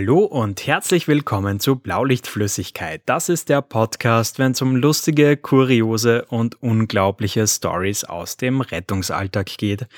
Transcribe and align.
Hallo 0.00 0.24
und 0.24 0.64
herzlich 0.64 1.08
willkommen 1.08 1.58
zu 1.58 1.74
Blaulichtflüssigkeit. 1.74 3.02
Das 3.06 3.28
ist 3.28 3.48
der 3.48 3.62
Podcast, 3.62 4.38
wenn 4.38 4.52
es 4.52 4.62
um 4.62 4.76
lustige, 4.76 5.36
kuriose 5.36 6.24
und 6.26 6.62
unglaubliche 6.62 7.44
Stories 7.48 8.04
aus 8.04 8.36
dem 8.36 8.60
Rettungsalltag 8.60 9.46
geht. 9.58 9.88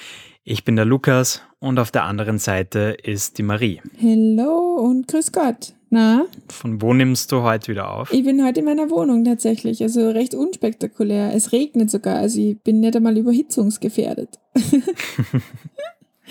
Ich 0.42 0.64
bin 0.64 0.76
der 0.76 0.86
Lukas 0.86 1.42
und 1.58 1.78
auf 1.78 1.90
der 1.90 2.04
anderen 2.04 2.38
Seite 2.38 2.96
ist 3.02 3.36
die 3.36 3.42
Marie. 3.42 3.82
Hallo 4.00 4.76
und 4.76 5.06
grüß 5.06 5.32
Gott. 5.32 5.74
Na? 5.90 6.24
Von 6.48 6.80
wo 6.80 6.94
nimmst 6.94 7.30
du 7.30 7.42
heute 7.42 7.68
wieder 7.68 7.92
auf? 7.92 8.10
Ich 8.10 8.24
bin 8.24 8.42
heute 8.42 8.60
in 8.60 8.64
meiner 8.64 8.88
Wohnung 8.88 9.22
tatsächlich, 9.22 9.82
also 9.82 10.08
recht 10.08 10.34
unspektakulär. 10.34 11.34
Es 11.34 11.52
regnet 11.52 11.90
sogar, 11.90 12.16
also 12.16 12.40
ich 12.40 12.58
bin 12.60 12.80
nicht 12.80 12.96
einmal 12.96 13.18
überhitzungsgefährdet. 13.18 14.38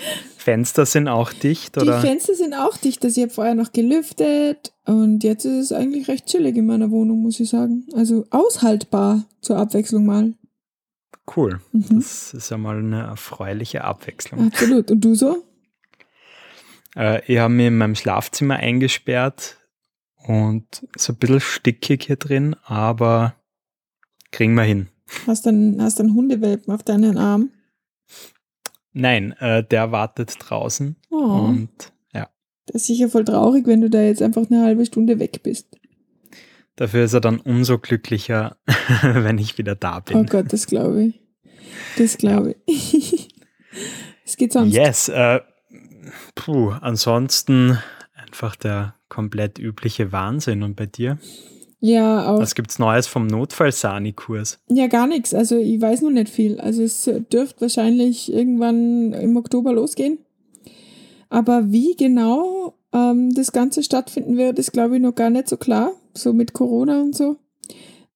Fenster 0.40 0.86
sind 0.86 1.06
auch 1.06 1.32
dicht, 1.32 1.76
oder? 1.76 2.00
Die 2.00 2.06
Fenster 2.06 2.34
sind 2.34 2.54
auch 2.54 2.76
dicht. 2.78 3.04
Also 3.04 3.20
ich 3.20 3.26
habe 3.26 3.34
vorher 3.34 3.54
noch 3.54 3.72
gelüftet 3.72 4.72
und 4.86 5.22
jetzt 5.22 5.44
ist 5.44 5.70
es 5.70 5.72
eigentlich 5.72 6.08
recht 6.08 6.26
chillig 6.26 6.56
in 6.56 6.66
meiner 6.66 6.90
Wohnung, 6.90 7.20
muss 7.22 7.40
ich 7.40 7.50
sagen. 7.50 7.86
Also 7.94 8.24
aushaltbar 8.30 9.24
zur 9.42 9.58
Abwechslung 9.58 10.06
mal. 10.06 10.32
Cool. 11.36 11.60
Mhm. 11.72 12.00
Das 12.00 12.32
ist 12.32 12.50
ja 12.50 12.56
mal 12.56 12.78
eine 12.78 13.02
erfreuliche 13.02 13.84
Abwechslung. 13.84 14.46
Absolut. 14.46 14.90
Und 14.90 15.00
du 15.02 15.14
so? 15.14 15.44
Äh, 16.96 17.22
ich 17.32 17.38
habe 17.38 17.54
mich 17.54 17.68
in 17.68 17.78
meinem 17.78 17.94
Schlafzimmer 17.94 18.56
eingesperrt 18.56 19.58
und 20.26 20.66
es 20.96 21.02
ist 21.02 21.10
ein 21.10 21.16
bisschen 21.18 21.38
stickig 21.38 22.02
hier 22.06 22.16
drin, 22.16 22.56
aber 22.64 23.36
kriegen 24.32 24.54
wir 24.54 24.64
hin. 24.64 24.88
Hast 25.28 25.46
du 25.46 25.50
einen, 25.50 25.80
hast 25.80 26.00
einen 26.00 26.14
Hundewelpen 26.16 26.74
auf 26.74 26.82
deinen 26.82 27.16
Arm? 27.16 27.50
Nein, 28.92 29.32
äh, 29.38 29.64
der 29.64 29.92
wartet 29.92 30.36
draußen. 30.38 30.96
Oh. 31.10 31.16
Und 31.16 31.70
ja. 32.12 32.28
Das 32.66 32.82
ist 32.82 32.86
sicher 32.86 33.08
voll 33.08 33.24
traurig, 33.24 33.66
wenn 33.66 33.80
du 33.80 33.90
da 33.90 34.02
jetzt 34.02 34.22
einfach 34.22 34.50
eine 34.50 34.62
halbe 34.62 34.84
Stunde 34.86 35.18
weg 35.18 35.42
bist. 35.42 35.78
Dafür 36.76 37.04
ist 37.04 37.12
er 37.12 37.20
dann 37.20 37.40
umso 37.40 37.78
glücklicher, 37.78 38.56
wenn 39.02 39.38
ich 39.38 39.58
wieder 39.58 39.74
da 39.74 40.00
bin. 40.00 40.16
Oh 40.16 40.24
Gott, 40.24 40.52
das 40.52 40.66
glaube 40.66 41.04
ich. 41.04 41.20
Das 41.98 42.18
glaube 42.18 42.56
ich. 42.66 43.28
Es 44.30 44.36
geht 44.36 44.52
sonst. 44.52 44.72
Yes. 44.72 45.08
Äh, 45.08 45.40
puh, 46.36 46.70
ansonsten 46.70 47.78
einfach 48.14 48.54
der 48.54 48.94
komplett 49.08 49.58
übliche 49.58 50.12
Wahnsinn. 50.12 50.62
Und 50.62 50.76
bei 50.76 50.86
dir? 50.86 51.18
Ja, 51.80 52.30
auch. 52.30 52.38
Was 52.38 52.54
gibt's 52.54 52.78
Neues 52.78 53.06
vom 53.06 53.26
Notfall-Sani-Kurs? 53.26 54.60
Ja, 54.68 54.86
gar 54.86 55.06
nichts. 55.06 55.32
Also 55.32 55.56
ich 55.56 55.80
weiß 55.80 56.02
noch 56.02 56.10
nicht 56.10 56.28
viel. 56.28 56.60
Also 56.60 56.82
es 56.82 57.10
dürfte 57.32 57.62
wahrscheinlich 57.62 58.32
irgendwann 58.32 59.12
im 59.14 59.36
Oktober 59.36 59.72
losgehen. 59.72 60.18
Aber 61.30 61.72
wie 61.72 61.96
genau 61.96 62.74
ähm, 62.92 63.34
das 63.34 63.52
Ganze 63.52 63.82
stattfinden 63.82 64.36
wird, 64.36 64.58
ist, 64.58 64.72
glaube 64.72 64.96
ich, 64.96 65.02
noch 65.02 65.14
gar 65.14 65.30
nicht 65.30 65.48
so 65.48 65.56
klar. 65.56 65.92
So 66.12 66.32
mit 66.32 66.52
Corona 66.52 67.00
und 67.00 67.16
so. 67.16 67.36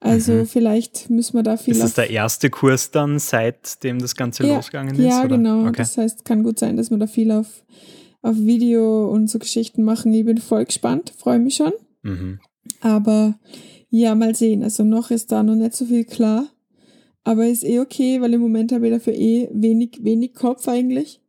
Also 0.00 0.32
mhm. 0.32 0.46
vielleicht 0.46 1.08
müssen 1.08 1.34
wir 1.38 1.42
da 1.42 1.56
viel. 1.56 1.72
Ist 1.72 1.82
das 1.82 1.94
der 1.94 2.10
erste 2.10 2.50
Kurs 2.50 2.90
dann, 2.90 3.18
seitdem 3.18 4.00
das 4.00 4.14
Ganze 4.14 4.46
ja, 4.46 4.56
losgegangen 4.56 4.94
ist? 4.94 5.02
Ja, 5.02 5.20
oder? 5.20 5.28
genau. 5.28 5.62
Okay. 5.62 5.78
Das 5.78 5.96
heißt, 5.96 6.26
kann 6.26 6.42
gut 6.42 6.58
sein, 6.58 6.76
dass 6.76 6.90
wir 6.90 6.98
da 6.98 7.06
viel 7.06 7.30
auf, 7.30 7.64
auf 8.20 8.36
Video 8.36 9.08
und 9.08 9.30
so 9.30 9.38
Geschichten 9.38 9.82
machen. 9.82 10.12
Ich 10.12 10.26
bin 10.26 10.36
voll 10.36 10.66
gespannt, 10.66 11.14
freue 11.16 11.38
mich 11.38 11.54
schon. 11.54 11.72
Mhm. 12.02 12.40
Aber 12.80 13.38
ja, 13.90 14.14
mal 14.14 14.34
sehen. 14.34 14.62
Also 14.62 14.84
noch 14.84 15.10
ist 15.10 15.30
da 15.32 15.42
noch 15.42 15.54
nicht 15.54 15.74
so 15.74 15.86
viel 15.86 16.04
klar. 16.04 16.46
Aber 17.22 17.46
ist 17.46 17.64
eh 17.64 17.78
okay, 17.78 18.20
weil 18.20 18.34
im 18.34 18.40
Moment 18.40 18.72
habe 18.72 18.86
ich 18.86 18.92
dafür 18.92 19.14
eh 19.14 19.48
wenig, 19.52 20.00
wenig 20.02 20.34
Kopf 20.34 20.68
eigentlich. 20.68 21.20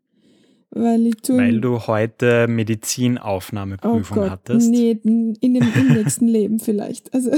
Weil, 0.72 1.08
ich 1.08 1.16
tue, 1.22 1.38
weil 1.38 1.62
du 1.62 1.88
heute 1.88 2.48
Medizinaufnahmeprüfung 2.50 4.18
oh 4.18 4.30
hattest? 4.30 4.70
Nee, 4.70 5.00
in 5.04 5.36
dem, 5.40 5.56
im 5.56 5.94
nächsten 5.94 6.28
Leben 6.28 6.60
vielleicht. 6.60 7.14
Also 7.14 7.32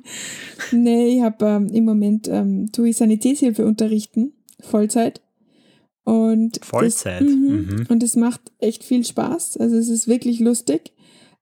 nee, 0.72 1.16
ich 1.16 1.22
habe 1.22 1.44
ähm, 1.44 1.68
im 1.68 1.84
Moment 1.84 2.26
ähm, 2.26 2.72
tue 2.72 2.88
ich 2.88 2.96
Sanitätshilfe 2.96 3.64
unterrichten, 3.64 4.32
Vollzeit. 4.58 5.20
Und 6.02 6.58
Vollzeit. 6.64 7.20
Das, 7.20 7.28
mhm, 7.28 7.68
mhm. 7.68 7.86
Und 7.88 8.02
es 8.02 8.16
macht 8.16 8.40
echt 8.58 8.82
viel 8.82 9.04
Spaß. 9.04 9.58
Also 9.58 9.76
es 9.76 9.88
ist 9.88 10.08
wirklich 10.08 10.40
lustig 10.40 10.93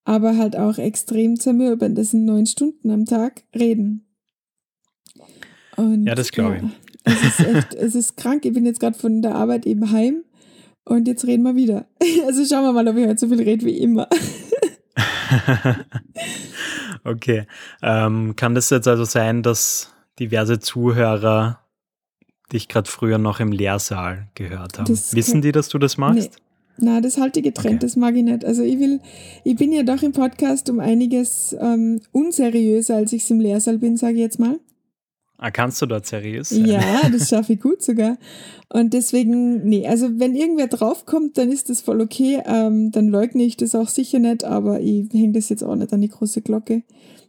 aber 0.04 0.36
halt 0.36 0.56
auch 0.56 0.78
extrem 0.78 1.38
zermürbend. 1.38 1.96
Das 1.96 2.10
sind 2.10 2.24
neun 2.24 2.46
Stunden 2.46 2.90
am 2.90 3.04
Tag 3.04 3.42
reden. 3.54 4.06
Und, 5.76 6.06
ja, 6.06 6.14
das 6.14 6.32
glaube 6.32 6.56
ich. 6.56 6.62
Ja, 6.62 6.70
es 7.04 7.22
ist 7.22 7.40
echt, 7.40 7.74
es 7.78 7.94
ist 7.94 8.16
krank. 8.16 8.44
Ich 8.44 8.52
bin 8.52 8.66
jetzt 8.66 8.80
gerade 8.80 8.98
von 8.98 9.22
der 9.22 9.34
Arbeit 9.34 9.66
eben 9.66 9.90
heim 9.90 10.24
und 10.84 11.06
jetzt 11.06 11.26
reden 11.26 11.42
wir 11.44 11.56
wieder. 11.56 11.86
Also 12.26 12.44
schauen 12.44 12.64
wir 12.64 12.72
mal, 12.72 12.86
ob 12.88 12.96
ich 12.96 13.06
heute 13.06 13.18
so 13.18 13.28
viel 13.28 13.42
rede 13.42 13.66
wie 13.66 13.78
immer. 13.78 14.08
okay. 17.04 17.46
Ähm, 17.82 18.36
kann 18.36 18.54
das 18.54 18.70
jetzt 18.70 18.88
also 18.88 19.04
sein, 19.04 19.42
dass 19.42 19.92
diverse 20.19 20.60
Zuhörer 20.60 21.60
dich 22.52 22.69
gerade 22.69 22.90
früher 22.90 23.19
noch 23.19 23.40
im 23.40 23.52
Lehrsaal 23.52 24.28
gehört 24.34 24.78
haben? 24.78 24.86
Das 24.86 25.14
Wissen 25.14 25.42
die, 25.42 25.52
dass 25.52 25.69
du 25.69 25.78
das 25.78 25.96
machst? 25.96 26.38
Na, 26.78 27.00
das 27.00 27.19
halte 27.19 27.41
ich 27.41 27.44
getrennt, 27.44 27.77
okay. 27.77 27.83
das 27.83 27.97
mag 27.97 28.16
ich 28.16 28.25
nicht. 28.25 28.44
Also 28.44 28.62
ich 28.62 28.78
will, 28.78 29.00
ich 29.44 29.56
bin 29.56 29.72
ja 29.72 29.83
doch 29.83 30.03
im 30.03 30.12
Podcast 30.12 30.71
um 30.71 30.81
einiges 30.81 31.55
ähm, 31.60 32.00
unseriöser, 32.12 32.97
als 32.97 33.12
ich 33.12 33.22
es 33.22 33.31
im 33.31 33.41
Lehrsaal 33.41 33.78
bin, 33.78 33.97
sage 33.97 34.15
ich 34.15 34.21
jetzt 34.21 34.38
mal. 34.38 34.59
Ah, 35.38 35.50
kannst 35.50 35.82
du 35.82 35.87
dort 35.87 36.06
seriös 36.06 36.50
sein? 36.50 36.66
Ja, 36.66 37.09
das 37.11 37.28
schaffe 37.28 37.55
ich 37.55 37.61
gut 37.61 37.82
sogar. 37.82 38.16
Und 38.69 38.94
deswegen, 38.94 39.65
nee, 39.69 39.87
also 39.88 40.21
wenn 40.21 40.37
irgendwer 40.37 40.69
draufkommt, 40.69 41.37
dann 41.37 41.50
ist 41.50 41.69
das 41.69 41.81
voll 41.81 42.00
okay. 42.00 42.41
Ähm, 42.47 42.93
dann 42.93 43.09
leugne 43.09 43.43
ich 43.43 43.56
das 43.56 43.75
auch 43.75 43.88
sicher 43.88 44.21
nicht, 44.21 44.44
aber 44.44 44.81
ich 44.81 45.12
hänge 45.12 45.32
das 45.32 45.49
jetzt 45.49 45.65
auch 45.65 45.75
nicht 45.75 45.93
an 45.93 46.00
die 46.00 46.09
große 46.09 46.43
Glocke. 46.43 46.84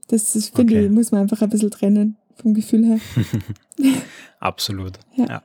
Das, 0.09 0.34
das 0.34 0.50
finde 0.50 0.76
okay. 0.76 0.86
ich, 0.86 0.92
muss 0.92 1.12
man 1.12 1.22
einfach 1.22 1.42
ein 1.42 1.50
bisschen 1.50 1.72
trennen, 1.72 2.18
vom 2.36 2.53
Gefühl 2.53 2.86
her. 2.86 3.00
Absolut. 4.40 5.00
ja. 5.16 5.26
ja. 5.26 5.44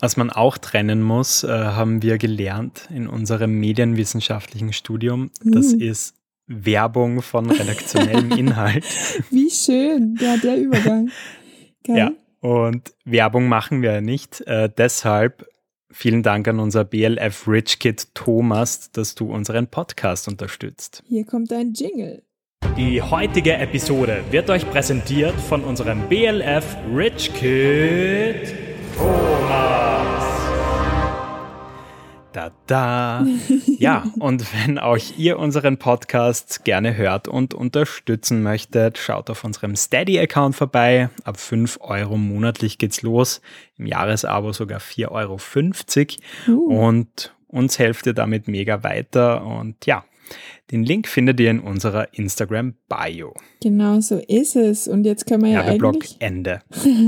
Was 0.00 0.16
man 0.16 0.30
auch 0.30 0.58
trennen 0.58 1.02
muss, 1.02 1.42
äh, 1.42 1.48
haben 1.48 2.02
wir 2.02 2.18
gelernt 2.18 2.88
in 2.94 3.08
unserem 3.08 3.58
medienwissenschaftlichen 3.58 4.72
Studium. 4.72 5.30
Das 5.42 5.72
uh. 5.72 5.78
ist 5.78 6.14
Werbung 6.46 7.20
von 7.20 7.50
redaktionellem 7.50 8.30
Inhalt. 8.38 8.84
Wie 9.30 9.50
schön, 9.50 10.16
ja, 10.20 10.36
der 10.36 10.56
Übergang. 10.56 11.10
Geil. 11.84 11.96
Ja, 11.96 12.12
und 12.40 12.94
Werbung 13.04 13.48
machen 13.48 13.82
wir 13.82 13.92
ja 13.92 14.00
nicht. 14.00 14.40
Äh, 14.42 14.70
deshalb 14.76 15.46
vielen 15.90 16.22
Dank 16.22 16.46
an 16.46 16.60
unser 16.60 16.84
BLF 16.84 17.48
Rich 17.48 17.80
Kid 17.80 18.14
Thomas, 18.14 18.92
dass 18.92 19.14
du 19.14 19.32
unseren 19.32 19.66
Podcast 19.66 20.28
unterstützt. 20.28 21.02
Hier 21.08 21.24
kommt 21.24 21.52
ein 21.52 21.72
Jingle. 21.72 22.22
Die 22.76 23.02
heutige 23.02 23.54
Episode 23.54 24.22
wird 24.30 24.50
euch 24.50 24.68
präsentiert 24.70 25.34
von 25.40 25.64
unserem 25.64 26.08
BLF 26.08 26.76
Rich 26.94 27.34
Kid 27.34 28.54
Thomas. 28.96 29.87
Da, 32.32 32.52
da. 32.66 33.26
Ja, 33.78 34.04
und 34.18 34.44
wenn 34.52 34.78
auch 34.78 34.98
ihr 35.16 35.38
unseren 35.38 35.78
Podcast 35.78 36.64
gerne 36.64 36.96
hört 36.96 37.28
und 37.28 37.54
unterstützen 37.54 38.42
möchtet, 38.42 38.98
schaut 38.98 39.30
auf 39.30 39.44
unserem 39.44 39.76
Steady-Account 39.76 40.56
vorbei. 40.56 41.10
Ab 41.24 41.38
5 41.38 41.78
Euro 41.80 42.16
monatlich 42.16 42.78
geht's 42.78 43.02
los. 43.02 43.40
Im 43.76 43.86
Jahresabo 43.86 44.52
sogar 44.52 44.80
4,50 44.80 46.18
Euro. 46.48 46.58
Uh. 46.58 46.86
Und 46.86 47.34
uns 47.46 47.78
helft 47.78 48.06
ihr 48.06 48.14
damit 48.14 48.48
mega 48.48 48.82
weiter. 48.82 49.44
Und 49.46 49.86
ja, 49.86 50.04
den 50.70 50.84
Link 50.84 51.08
findet 51.08 51.40
ihr 51.40 51.50
in 51.50 51.60
unserer 51.60 52.12
Instagram-Bio. 52.12 53.32
Genau 53.62 54.00
so 54.00 54.18
ist 54.18 54.56
es. 54.56 54.86
Und 54.86 55.04
jetzt 55.04 55.26
können 55.26 55.44
wir 55.44 55.50
ja, 55.50 55.62
ja 55.62 55.72
eigentlich... 55.72 56.16
Ende. 56.18 56.60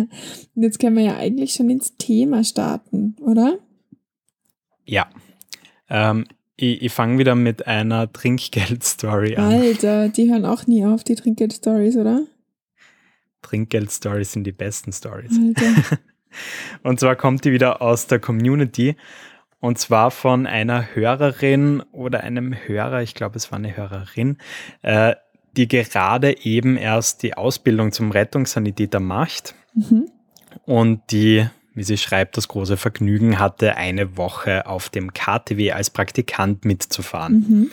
jetzt 0.55 0.79
können 0.79 0.97
wir 0.97 1.05
ja 1.05 1.17
eigentlich 1.17 1.53
schon 1.53 1.69
ins 1.69 1.97
Thema 1.97 2.43
starten, 2.45 3.17
oder? 3.21 3.59
Ja. 4.91 5.09
Ähm, 5.89 6.27
ich, 6.57 6.83
ich 6.83 6.93
fange 6.93 7.19
wieder 7.19 7.37
mit 7.37 7.67
einer 7.67 8.13
Trinkgeld-Story 8.13 9.37
an. 9.37 9.53
Alter, 9.53 10.09
die 10.09 10.31
hören 10.31 10.45
auch 10.45 10.67
nie 10.67 10.85
auf, 10.85 11.05
die 11.05 11.15
Trinkgeld-Stories, 11.15 11.97
oder? 11.97 12.25
Trinkgeld-Stories 13.43 14.33
sind 14.33 14.45
die 14.45 14.53
besten 14.53 14.93
Stories. 14.93 15.31
Und 16.83 17.01
zwar 17.01 17.17
kommt 17.17 17.45
die 17.45 17.53
wieder 17.53 17.81
aus 17.81 18.09
der 18.09 18.19
Community. 18.19 18.97
Und 19.61 19.79
zwar 19.79 20.11
von 20.11 20.47
einer 20.47 20.95
Hörerin 20.95 21.83
oder 21.93 22.25
einem 22.25 22.53
Hörer, 22.53 23.03
ich 23.03 23.15
glaube, 23.15 23.37
es 23.37 23.53
war 23.53 23.59
eine 23.59 23.77
Hörerin, 23.77 24.39
äh, 24.83 25.15
die 25.57 25.69
gerade 25.69 26.45
eben 26.45 26.77
erst 26.77 27.23
die 27.23 27.35
Ausbildung 27.35 27.93
zum 27.93 28.11
Rettungssanitäter 28.11 29.01
macht. 29.01 29.55
Mhm. 29.75 30.11
Und 30.65 31.03
die 31.11 31.47
wie 31.75 31.83
sie 31.83 31.97
schreibt, 31.97 32.37
das 32.37 32.49
große 32.49 32.77
Vergnügen 32.77 33.39
hatte, 33.39 33.77
eine 33.77 34.17
Woche 34.17 34.67
auf 34.67 34.89
dem 34.89 35.13
KTW 35.13 35.73
als 35.73 35.91
Praktikant 35.91 36.65
mitzufahren. 36.65 37.35
Mhm. 37.49 37.71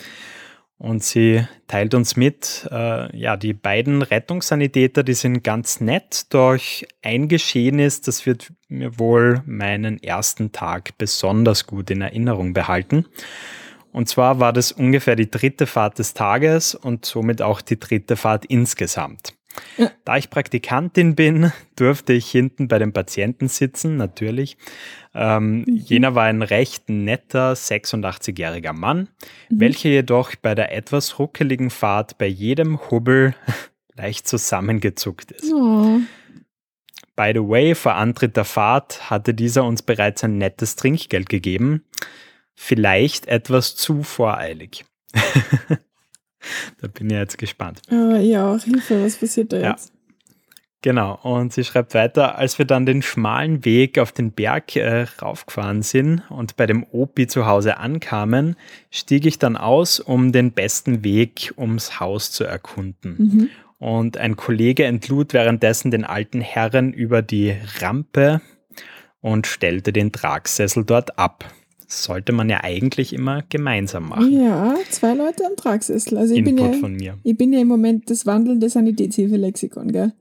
Und 0.78 1.02
sie 1.02 1.44
teilt 1.66 1.92
uns 1.94 2.14
mit, 2.14 2.68
äh, 2.70 3.16
ja, 3.16 3.36
die 3.36 3.52
beiden 3.52 4.00
Rettungssanitäter, 4.00 5.02
die 5.02 5.14
sind 5.14 5.42
ganz 5.42 5.80
nett, 5.80 6.26
doch 6.32 6.56
ein 7.02 7.26
Geschehen 7.26 7.80
ist, 7.80 8.06
das 8.06 8.26
wird 8.26 8.52
mir 8.68 8.96
wohl 8.96 9.42
meinen 9.44 10.00
ersten 10.00 10.52
Tag 10.52 10.96
besonders 10.96 11.66
gut 11.66 11.90
in 11.90 12.00
Erinnerung 12.00 12.54
behalten. 12.54 13.06
Und 13.90 14.08
zwar 14.08 14.38
war 14.38 14.52
das 14.52 14.70
ungefähr 14.70 15.16
die 15.16 15.30
dritte 15.30 15.66
Fahrt 15.66 15.98
des 15.98 16.14
Tages 16.14 16.76
und 16.76 17.04
somit 17.04 17.42
auch 17.42 17.60
die 17.60 17.80
dritte 17.80 18.14
Fahrt 18.14 18.44
insgesamt. 18.44 19.34
Da 20.04 20.16
ich 20.16 20.30
Praktikantin 20.30 21.14
bin, 21.14 21.52
durfte 21.76 22.12
ich 22.12 22.30
hinten 22.30 22.68
bei 22.68 22.78
den 22.78 22.92
Patienten 22.92 23.48
sitzen, 23.48 23.96
natürlich. 23.96 24.56
Ähm, 25.14 25.60
mhm. 25.60 25.76
Jener 25.76 26.14
war 26.14 26.24
ein 26.24 26.42
recht 26.42 26.88
netter 26.88 27.52
86-jähriger 27.52 28.72
Mann, 28.72 29.08
mhm. 29.48 29.60
welcher 29.60 29.88
jedoch 29.90 30.34
bei 30.36 30.54
der 30.54 30.74
etwas 30.74 31.18
ruckeligen 31.18 31.70
Fahrt 31.70 32.18
bei 32.18 32.26
jedem 32.26 32.90
Hubbel 32.90 33.34
leicht 33.94 34.28
zusammengezuckt 34.28 35.32
ist. 35.32 35.52
Oh. 35.52 36.00
By 37.16 37.32
the 37.34 37.40
way, 37.40 37.74
vor 37.74 37.94
Antritt 37.94 38.36
der 38.36 38.44
Fahrt 38.44 39.10
hatte 39.10 39.34
dieser 39.34 39.64
uns 39.64 39.82
bereits 39.82 40.22
ein 40.22 40.38
nettes 40.38 40.76
Trinkgeld 40.76 41.28
gegeben. 41.28 41.84
Vielleicht 42.54 43.26
etwas 43.26 43.74
zu 43.74 44.02
voreilig. 44.02 44.84
da 46.80 46.88
bin 46.88 47.10
ich 47.10 47.16
jetzt 47.16 47.38
gespannt. 47.38 47.82
Ah, 47.90 48.18
ja, 48.18 48.58
Hilfe, 48.58 49.04
was 49.04 49.16
passiert 49.16 49.52
da 49.52 49.72
jetzt? 49.72 49.92
Genau, 50.80 51.18
und 51.22 51.52
sie 51.52 51.64
schreibt 51.64 51.94
weiter, 51.94 52.38
als 52.38 52.58
wir 52.58 52.64
dann 52.64 52.86
den 52.86 53.02
schmalen 53.02 53.64
Weg 53.64 53.98
auf 53.98 54.12
den 54.12 54.30
Berg 54.30 54.76
äh, 54.76 55.06
raufgefahren 55.20 55.82
sind 55.82 56.22
und 56.30 56.54
bei 56.56 56.66
dem 56.66 56.84
Opi 56.84 57.26
zu 57.26 57.46
Hause 57.46 57.78
ankamen, 57.78 58.54
stieg 58.90 59.26
ich 59.26 59.40
dann 59.40 59.56
aus, 59.56 59.98
um 59.98 60.30
den 60.30 60.52
besten 60.52 61.02
Weg 61.02 61.52
ums 61.56 61.98
Haus 61.98 62.30
zu 62.30 62.44
erkunden. 62.44 63.16
Mhm. 63.18 63.50
Und 63.78 64.18
ein 64.18 64.36
Kollege 64.36 64.84
entlud 64.84 65.32
währenddessen 65.32 65.90
den 65.90 66.04
alten 66.04 66.40
Herren 66.40 66.92
über 66.92 67.22
die 67.22 67.56
Rampe 67.80 68.40
und 69.20 69.48
stellte 69.48 69.92
den 69.92 70.12
Tragsessel 70.12 70.84
dort 70.84 71.18
ab 71.18 71.44
sollte 71.88 72.32
man 72.32 72.48
ja 72.48 72.62
eigentlich 72.62 73.12
immer 73.12 73.42
gemeinsam 73.48 74.10
machen. 74.10 74.30
Ja, 74.30 74.76
zwei 74.90 75.14
Leute 75.14 75.44
am 75.46 75.56
Tragsessel. 75.56 76.18
Also 76.18 76.34
ich 76.34 76.40
Input 76.40 76.56
bin 76.56 76.72
ja, 76.72 76.78
von 76.78 76.94
mir. 76.94 77.18
Ich 77.24 77.36
bin 77.36 77.52
ja 77.52 77.60
im 77.60 77.68
Moment 77.68 78.10
das 78.10 78.26
wandelnde 78.26 78.68
Sanitätshilfe-Lexikon, 78.68 79.90
gell? 79.90 80.12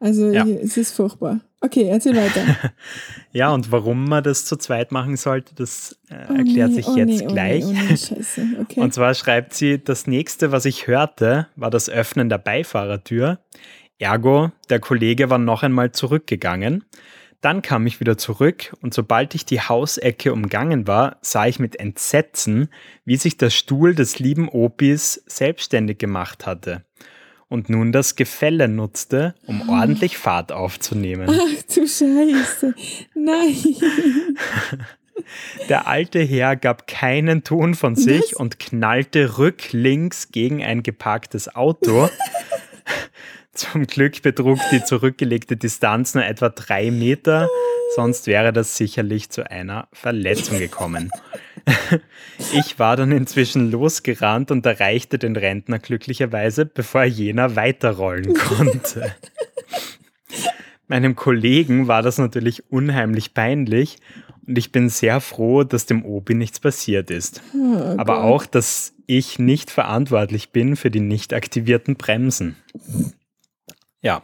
Also 0.00 0.30
ja. 0.30 0.46
ich, 0.46 0.56
es 0.62 0.76
ist 0.78 0.92
furchtbar. 0.92 1.40
Okay, 1.60 1.88
erzähl 1.88 2.16
weiter. 2.16 2.56
ja, 3.32 3.52
und 3.52 3.70
warum 3.70 4.06
man 4.06 4.24
das 4.24 4.46
zu 4.46 4.56
zweit 4.56 4.92
machen 4.92 5.18
sollte, 5.18 5.54
das 5.54 5.98
äh, 6.08 6.14
oh 6.30 6.34
erklärt 6.34 6.70
nee, 6.70 6.76
sich 6.76 6.88
oh 6.88 6.96
jetzt 6.96 7.20
nee, 7.20 7.26
oh 7.26 7.32
gleich. 7.32 7.64
Oh 7.66 7.72
nee, 7.72 7.96
Scheiße. 7.96 8.46
Okay. 8.62 8.80
Und 8.80 8.94
zwar 8.94 9.12
schreibt 9.12 9.52
sie, 9.52 9.78
das 9.82 10.06
nächste, 10.06 10.52
was 10.52 10.64
ich 10.64 10.86
hörte, 10.86 11.48
war 11.56 11.70
das 11.70 11.90
Öffnen 11.90 12.30
der 12.30 12.38
Beifahrertür. 12.38 13.40
Ergo, 13.98 14.50
der 14.70 14.80
Kollege 14.80 15.28
war 15.28 15.36
noch 15.36 15.62
einmal 15.62 15.92
zurückgegangen. 15.92 16.84
Dann 17.40 17.62
kam 17.62 17.86
ich 17.86 18.00
wieder 18.00 18.18
zurück 18.18 18.74
und 18.82 18.92
sobald 18.92 19.34
ich 19.34 19.46
die 19.46 19.60
Hausecke 19.60 20.32
umgangen 20.32 20.86
war, 20.86 21.16
sah 21.22 21.46
ich 21.46 21.58
mit 21.58 21.76
Entsetzen, 21.76 22.68
wie 23.04 23.16
sich 23.16 23.38
der 23.38 23.50
Stuhl 23.50 23.94
des 23.94 24.18
lieben 24.18 24.48
Opis 24.48 25.22
selbstständig 25.26 25.98
gemacht 25.98 26.46
hatte 26.46 26.84
und 27.50 27.68
nun 27.68 27.92
das 27.92 28.16
Gefälle 28.16 28.68
nutzte, 28.68 29.34
um 29.46 29.62
ah. 29.68 29.80
ordentlich 29.80 30.16
Fahrt 30.16 30.52
aufzunehmen. 30.52 31.28
Ach 31.28 31.62
du 31.74 31.86
Scheiße. 31.86 32.74
Nein. 33.14 33.56
Der 35.68 35.86
alte 35.86 36.20
Herr 36.20 36.56
gab 36.56 36.86
keinen 36.86 37.44
Ton 37.44 37.74
von 37.74 37.94
sich 37.94 38.32
Was? 38.32 38.32
und 38.32 38.58
knallte 38.58 39.36
rücklinks 39.36 40.30
gegen 40.32 40.62
ein 40.64 40.82
geparktes 40.82 41.54
Auto. 41.54 42.08
Zum 43.52 43.86
Glück 43.86 44.22
betrug 44.22 44.58
die 44.70 44.84
zurückgelegte 44.84 45.56
Distanz 45.56 46.14
nur 46.14 46.24
etwa 46.24 46.50
drei 46.50 46.90
Meter, 46.90 47.48
sonst 47.96 48.26
wäre 48.26 48.52
das 48.52 48.76
sicherlich 48.76 49.30
zu 49.30 49.50
einer 49.50 49.88
Verletzung 49.92 50.58
gekommen. 50.58 51.10
Ich 52.54 52.78
war 52.78 52.96
dann 52.96 53.12
inzwischen 53.12 53.70
losgerannt 53.70 54.50
und 54.50 54.64
erreichte 54.64 55.18
den 55.18 55.36
Rentner 55.36 55.78
glücklicherweise, 55.78 56.64
bevor 56.64 57.04
jener 57.04 57.54
weiterrollen 57.54 58.34
konnte. 58.56 59.14
Meinem 60.88 61.14
Kollegen 61.14 61.86
war 61.86 62.02
das 62.02 62.18
natürlich 62.18 62.70
unheimlich 62.72 63.34
peinlich 63.34 63.98
und 64.46 64.58
ich 64.58 64.72
bin 64.72 64.88
sehr 64.88 65.20
froh, 65.20 65.62
dass 65.62 65.86
dem 65.86 66.04
Obi 66.04 66.34
nichts 66.34 66.58
passiert 66.58 67.10
ist. 67.10 67.42
Oh, 67.54 67.94
Aber 67.98 68.24
auch, 68.24 68.46
dass 68.46 68.94
ich 69.06 69.38
nicht 69.38 69.70
verantwortlich 69.70 70.50
bin 70.50 70.76
für 70.76 70.90
die 70.90 71.00
nicht 71.00 71.32
aktivierten 71.32 71.96
Bremsen. 71.96 72.56
Ja, 74.02 74.22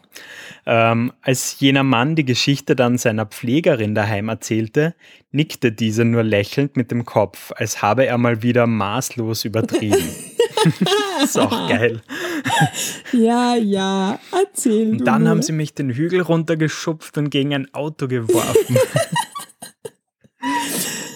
ähm, 0.64 1.12
als 1.20 1.60
jener 1.60 1.82
Mann 1.82 2.16
die 2.16 2.24
Geschichte 2.24 2.74
dann 2.74 2.96
seiner 2.96 3.26
Pflegerin 3.26 3.94
daheim 3.94 4.30
erzählte, 4.30 4.94
nickte 5.32 5.70
diese 5.70 6.06
nur 6.06 6.22
lächelnd 6.22 6.76
mit 6.76 6.90
dem 6.90 7.04
Kopf, 7.04 7.52
als 7.54 7.82
habe 7.82 8.06
er 8.06 8.16
mal 8.16 8.42
wieder 8.42 8.66
maßlos 8.66 9.44
übertrieben. 9.44 9.98
ist 11.22 11.38
auch 11.38 11.68
geil. 11.68 12.00
Ja, 13.12 13.54
ja, 13.54 14.18
erzähl. 14.32 14.92
Und 14.92 15.04
dann 15.04 15.28
haben 15.28 15.42
sie 15.42 15.52
mich 15.52 15.74
den 15.74 15.90
Hügel 15.90 16.22
runtergeschupft 16.22 17.18
und 17.18 17.28
gegen 17.28 17.52
ein 17.52 17.74
Auto 17.74 18.08
geworfen. 18.08 18.78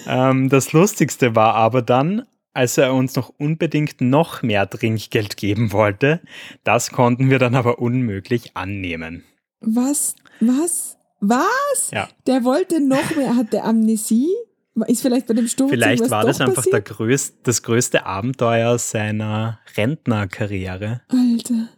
ähm, 0.07 0.49
das 0.49 0.71
Lustigste 0.71 1.35
war 1.35 1.55
aber 1.55 1.81
dann, 1.81 2.27
als 2.53 2.77
er 2.77 2.93
uns 2.93 3.15
noch 3.15 3.29
unbedingt 3.37 4.01
noch 4.01 4.41
mehr 4.41 4.69
Trinkgeld 4.69 5.37
geben 5.37 5.71
wollte. 5.71 6.21
Das 6.63 6.91
konnten 6.91 7.29
wir 7.29 7.39
dann 7.39 7.55
aber 7.55 7.79
unmöglich 7.79 8.55
annehmen. 8.55 9.23
Was? 9.61 10.15
Was? 10.39 10.97
Was? 11.19 11.91
Ja. 11.91 12.09
Der 12.27 12.43
wollte 12.43 12.81
noch 12.81 13.15
mehr. 13.15 13.35
Hat 13.35 13.53
der 13.53 13.65
Amnesie? 13.65 14.29
Ist 14.87 15.01
vielleicht 15.01 15.27
bei 15.27 15.33
dem 15.33 15.47
Sturz 15.47 15.69
Vielleicht 15.69 16.09
war 16.09 16.25
das 16.25 16.39
einfach 16.39 16.63
größte, 16.63 17.37
das 17.43 17.61
größte 17.61 18.05
Abenteuer 18.05 18.77
seiner 18.79 19.59
Rentnerkarriere. 19.75 21.01
Alter. 21.09 21.69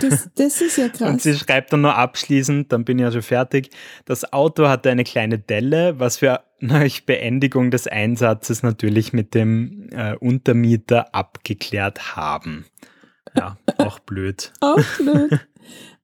Das, 0.00 0.28
das 0.34 0.60
ist 0.60 0.76
ja 0.76 0.88
krass. 0.88 1.08
Und 1.08 1.22
sie 1.22 1.34
schreibt 1.34 1.72
dann 1.72 1.82
nur 1.82 1.94
abschließend, 1.94 2.72
dann 2.72 2.84
bin 2.84 2.98
ich 2.98 3.02
ja 3.02 3.12
schon 3.12 3.22
fertig. 3.22 3.70
Das 4.04 4.32
Auto 4.32 4.68
hatte 4.68 4.90
eine 4.90 5.04
kleine 5.04 5.38
Delle, 5.38 5.98
was 5.98 6.22
wir 6.22 6.42
nach 6.60 7.00
Beendigung 7.00 7.70
des 7.70 7.86
Einsatzes 7.86 8.62
natürlich 8.62 9.12
mit 9.12 9.34
dem 9.34 9.88
äh, 9.92 10.14
Untermieter 10.16 11.14
abgeklärt 11.14 12.16
haben. 12.16 12.66
Ja, 13.34 13.58
auch 13.78 13.98
blöd. 13.98 14.52
auch 14.60 14.82
blöd. 14.98 15.46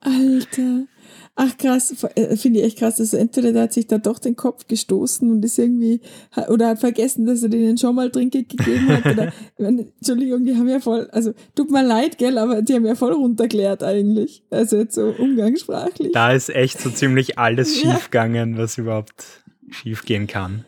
Alter. 0.03 0.87
Ach 1.35 1.57
krass, 1.57 2.05
äh, 2.15 2.37
finde 2.37 2.61
ich 2.61 2.67
echt 2.67 2.79
krass. 2.79 3.01
Also 3.01 3.17
entweder 3.17 3.53
der 3.53 3.63
hat 3.63 3.73
sich 3.73 3.87
da 3.87 3.97
doch 3.97 4.19
den 4.19 4.37
Kopf 4.37 4.67
gestoßen 4.67 5.31
und 5.31 5.43
ist 5.43 5.59
irgendwie, 5.59 6.01
oder 6.49 6.69
hat 6.69 6.81
vergessen, 6.81 7.25
dass 7.25 7.43
er 7.43 7.49
denen 7.49 7.79
schon 7.79 7.95
mal 7.95 8.11
Trinkgeld 8.11 8.51
gegeben 8.51 8.89
hat. 8.89 9.07
Oder, 9.07 9.33
Entschuldigung, 9.57 10.45
die 10.45 10.55
haben 10.57 10.69
ja 10.69 10.81
voll, 10.81 11.09
also 11.11 11.33
tut 11.55 11.71
mir 11.71 11.83
leid, 11.83 12.19
gell, 12.19 12.37
aber 12.37 12.61
die 12.61 12.75
haben 12.75 12.85
ja 12.85 12.95
voll 12.95 13.13
runterklärt 13.13 13.83
eigentlich. 13.83 14.45
Also 14.51 14.77
jetzt 14.77 14.95
so 14.95 15.15
umgangssprachlich. 15.19 16.13
Da 16.13 16.33
ist 16.33 16.51
echt 16.51 16.81
so 16.81 16.91
ziemlich 16.91 17.39
alles 17.39 17.77
schiefgegangen, 17.81 18.59
was 18.59 18.77
überhaupt 18.77 19.25
schiefgehen 19.71 20.27
kann. 20.27 20.67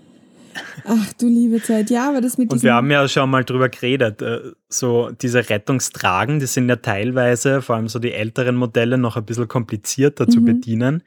Ach 0.85 1.13
du 1.15 1.27
liebe 1.27 1.63
Zeit, 1.63 1.91
ja, 1.91 2.09
aber 2.09 2.21
das 2.21 2.39
mit 2.39 2.53
Und 2.53 2.63
wir 2.63 2.75
haben 2.75 2.91
ja 2.91 3.07
schon 3.09 3.31
mal 3.31 3.45
drüber 3.45 3.69
geredet, 3.69 4.23
äh, 4.23 4.41
so 4.69 5.11
diese 5.11 5.49
Rettungstragen, 5.49 6.41
die 6.41 6.47
sind 6.47 6.69
ja 6.69 6.77
teilweise, 6.77 7.63
vor 7.63 7.77
allem 7.77 7.89
so 7.89 7.99
die 7.99 8.13
älteren 8.13 8.57
Modelle, 8.57 8.99
noch 8.99 9.17
ein 9.17 9.25
bisschen 9.25 9.49
komplizierter 9.49 10.27
mhm. 10.27 10.31
zu 10.31 10.45
bedienen. 10.45 11.03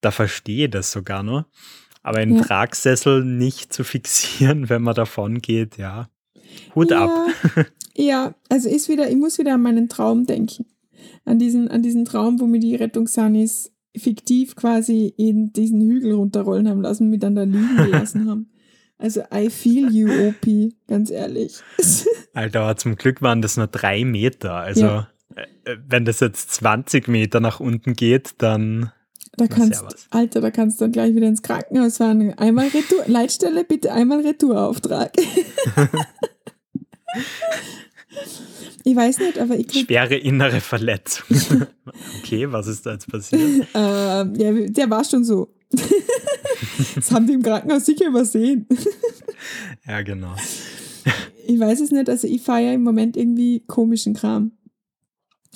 Da 0.00 0.10
verstehe 0.10 0.66
ich 0.66 0.70
das 0.70 0.92
sogar 0.92 1.22
noch. 1.22 1.44
Aber 2.02 2.18
einen 2.18 2.36
ja. 2.36 2.42
Tragsessel 2.42 3.24
nicht 3.24 3.72
zu 3.72 3.84
fixieren, 3.84 4.68
wenn 4.68 4.82
man 4.82 4.94
davon 4.94 5.40
geht, 5.40 5.78
ja. 5.78 6.08
Hut 6.74 6.90
ja, 6.90 7.04
ab. 7.04 7.10
ja, 7.96 8.34
also 8.48 8.68
ist 8.68 8.88
wieder, 8.88 9.08
ich 9.10 9.16
muss 9.16 9.38
wieder 9.38 9.54
an 9.54 9.62
meinen 9.62 9.88
Traum 9.88 10.26
denken. 10.26 10.66
An 11.24 11.38
diesen, 11.38 11.68
an 11.68 11.82
diesen 11.82 12.04
Traum, 12.04 12.40
wo 12.40 12.46
mir 12.46 12.60
die 12.60 12.76
Rettungssanis 12.76 13.72
fiktiv 13.96 14.56
quasi 14.56 15.14
in 15.16 15.52
diesen 15.52 15.80
Hügel 15.80 16.12
runterrollen 16.12 16.68
haben 16.68 16.82
lassen, 16.82 17.10
mich 17.10 17.20
dann 17.20 17.34
da 17.34 17.44
liegen 17.44 17.76
gelassen 17.76 18.28
haben. 18.28 18.50
Also 18.98 19.22
I 19.32 19.50
feel 19.50 19.90
you, 19.90 20.28
OP, 20.28 20.72
ganz 20.86 21.10
ehrlich. 21.10 21.60
Alter, 22.34 22.60
aber 22.62 22.76
zum 22.76 22.96
Glück 22.96 23.22
waren 23.22 23.42
das 23.42 23.56
nur 23.56 23.66
drei 23.66 24.04
Meter. 24.04 24.54
Also 24.54 24.84
ja. 24.84 25.08
Äh, 25.34 25.46
wenn 25.86 26.04
das 26.04 26.20
jetzt 26.20 26.52
20 26.52 27.08
Meter 27.08 27.40
nach 27.40 27.58
unten 27.60 27.94
geht, 27.94 28.34
dann. 28.38 28.92
Da 29.36 29.48
kannst, 29.48 29.84
Alter, 30.10 30.40
da 30.40 30.52
kannst 30.52 30.80
du 30.80 30.84
dann 30.84 30.92
gleich 30.92 31.12
wieder 31.16 31.26
ins 31.26 31.42
Krankenhaus 31.42 31.96
fahren. 31.96 32.38
Einmal 32.38 32.68
Retour, 32.68 33.02
Leitstelle, 33.08 33.64
bitte 33.64 33.92
einmal 33.92 34.20
Retourauftrag. 34.20 35.10
ich 38.84 38.94
weiß 38.94 39.18
nicht, 39.18 39.40
aber 39.40 39.56
ich. 39.56 39.72
Schwere 39.72 40.14
innere 40.14 40.60
Verletzung. 40.60 41.26
okay, 42.20 42.52
was 42.52 42.68
ist 42.68 42.86
da 42.86 42.92
jetzt 42.92 43.10
passiert? 43.10 43.66
ähm, 43.74 44.34
ja, 44.36 44.52
der 44.68 44.88
war 44.88 45.04
schon 45.04 45.24
so. 45.24 45.52
Das 46.94 47.10
haben 47.10 47.26
die 47.26 47.34
im 47.34 47.42
Krankenhaus 47.42 47.86
sicher 47.86 48.06
übersehen. 48.06 48.66
ja, 49.86 50.02
genau. 50.02 50.34
Ich 51.46 51.58
weiß 51.58 51.80
es 51.80 51.90
nicht, 51.90 52.08
also 52.08 52.26
ich 52.26 52.42
feiere 52.42 52.74
im 52.74 52.82
Moment 52.82 53.16
irgendwie 53.16 53.60
komischen 53.66 54.14
Kram. 54.14 54.52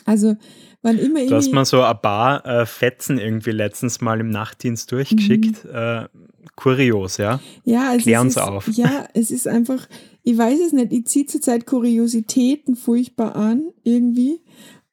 Also, 0.04 0.36
wann 0.82 0.98
immer 0.98 1.24
Du 1.26 1.34
hast 1.34 1.52
mal 1.52 1.64
so 1.64 1.82
ein 1.82 2.00
paar 2.00 2.44
äh, 2.46 2.66
Fetzen 2.66 3.18
irgendwie 3.18 3.50
letztens 3.50 4.00
mal 4.00 4.20
im 4.20 4.30
Nachtdienst 4.30 4.90
durchgeschickt. 4.92 5.64
Mhm. 5.64 5.70
Äh, 5.70 6.08
kurios, 6.56 7.18
ja? 7.18 7.40
Ja, 7.64 7.90
also 7.90 8.02
Klär 8.02 8.20
uns 8.20 8.36
ist, 8.36 8.42
auf. 8.42 8.68
Ja, 8.68 9.06
es 9.14 9.30
ist 9.30 9.46
einfach, 9.46 9.86
ich 10.22 10.36
weiß 10.36 10.58
es 10.66 10.72
nicht, 10.72 10.92
ich 10.92 11.06
ziehe 11.06 11.26
zurzeit 11.26 11.66
Kuriositäten 11.66 12.74
furchtbar 12.74 13.36
an, 13.36 13.70
irgendwie. 13.84 14.40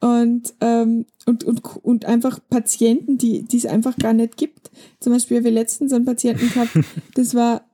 Und, 0.06 0.54
ähm, 0.62 1.06
und, 1.26 1.44
und, 1.44 1.62
und 1.84 2.06
einfach 2.06 2.40
Patienten, 2.48 3.18
die, 3.18 3.42
die 3.42 3.58
es 3.58 3.66
einfach 3.66 3.98
gar 3.98 4.14
nicht 4.14 4.38
gibt. 4.38 4.70
Zum 5.00 5.14
Beispiel 5.14 5.38
haben 5.38 5.46
wir 5.46 5.52
letztens 5.52 5.94
einen 5.94 6.06
Patienten 6.06 6.48
gehabt, 6.50 6.78
das 7.16 7.34
war 7.34 7.66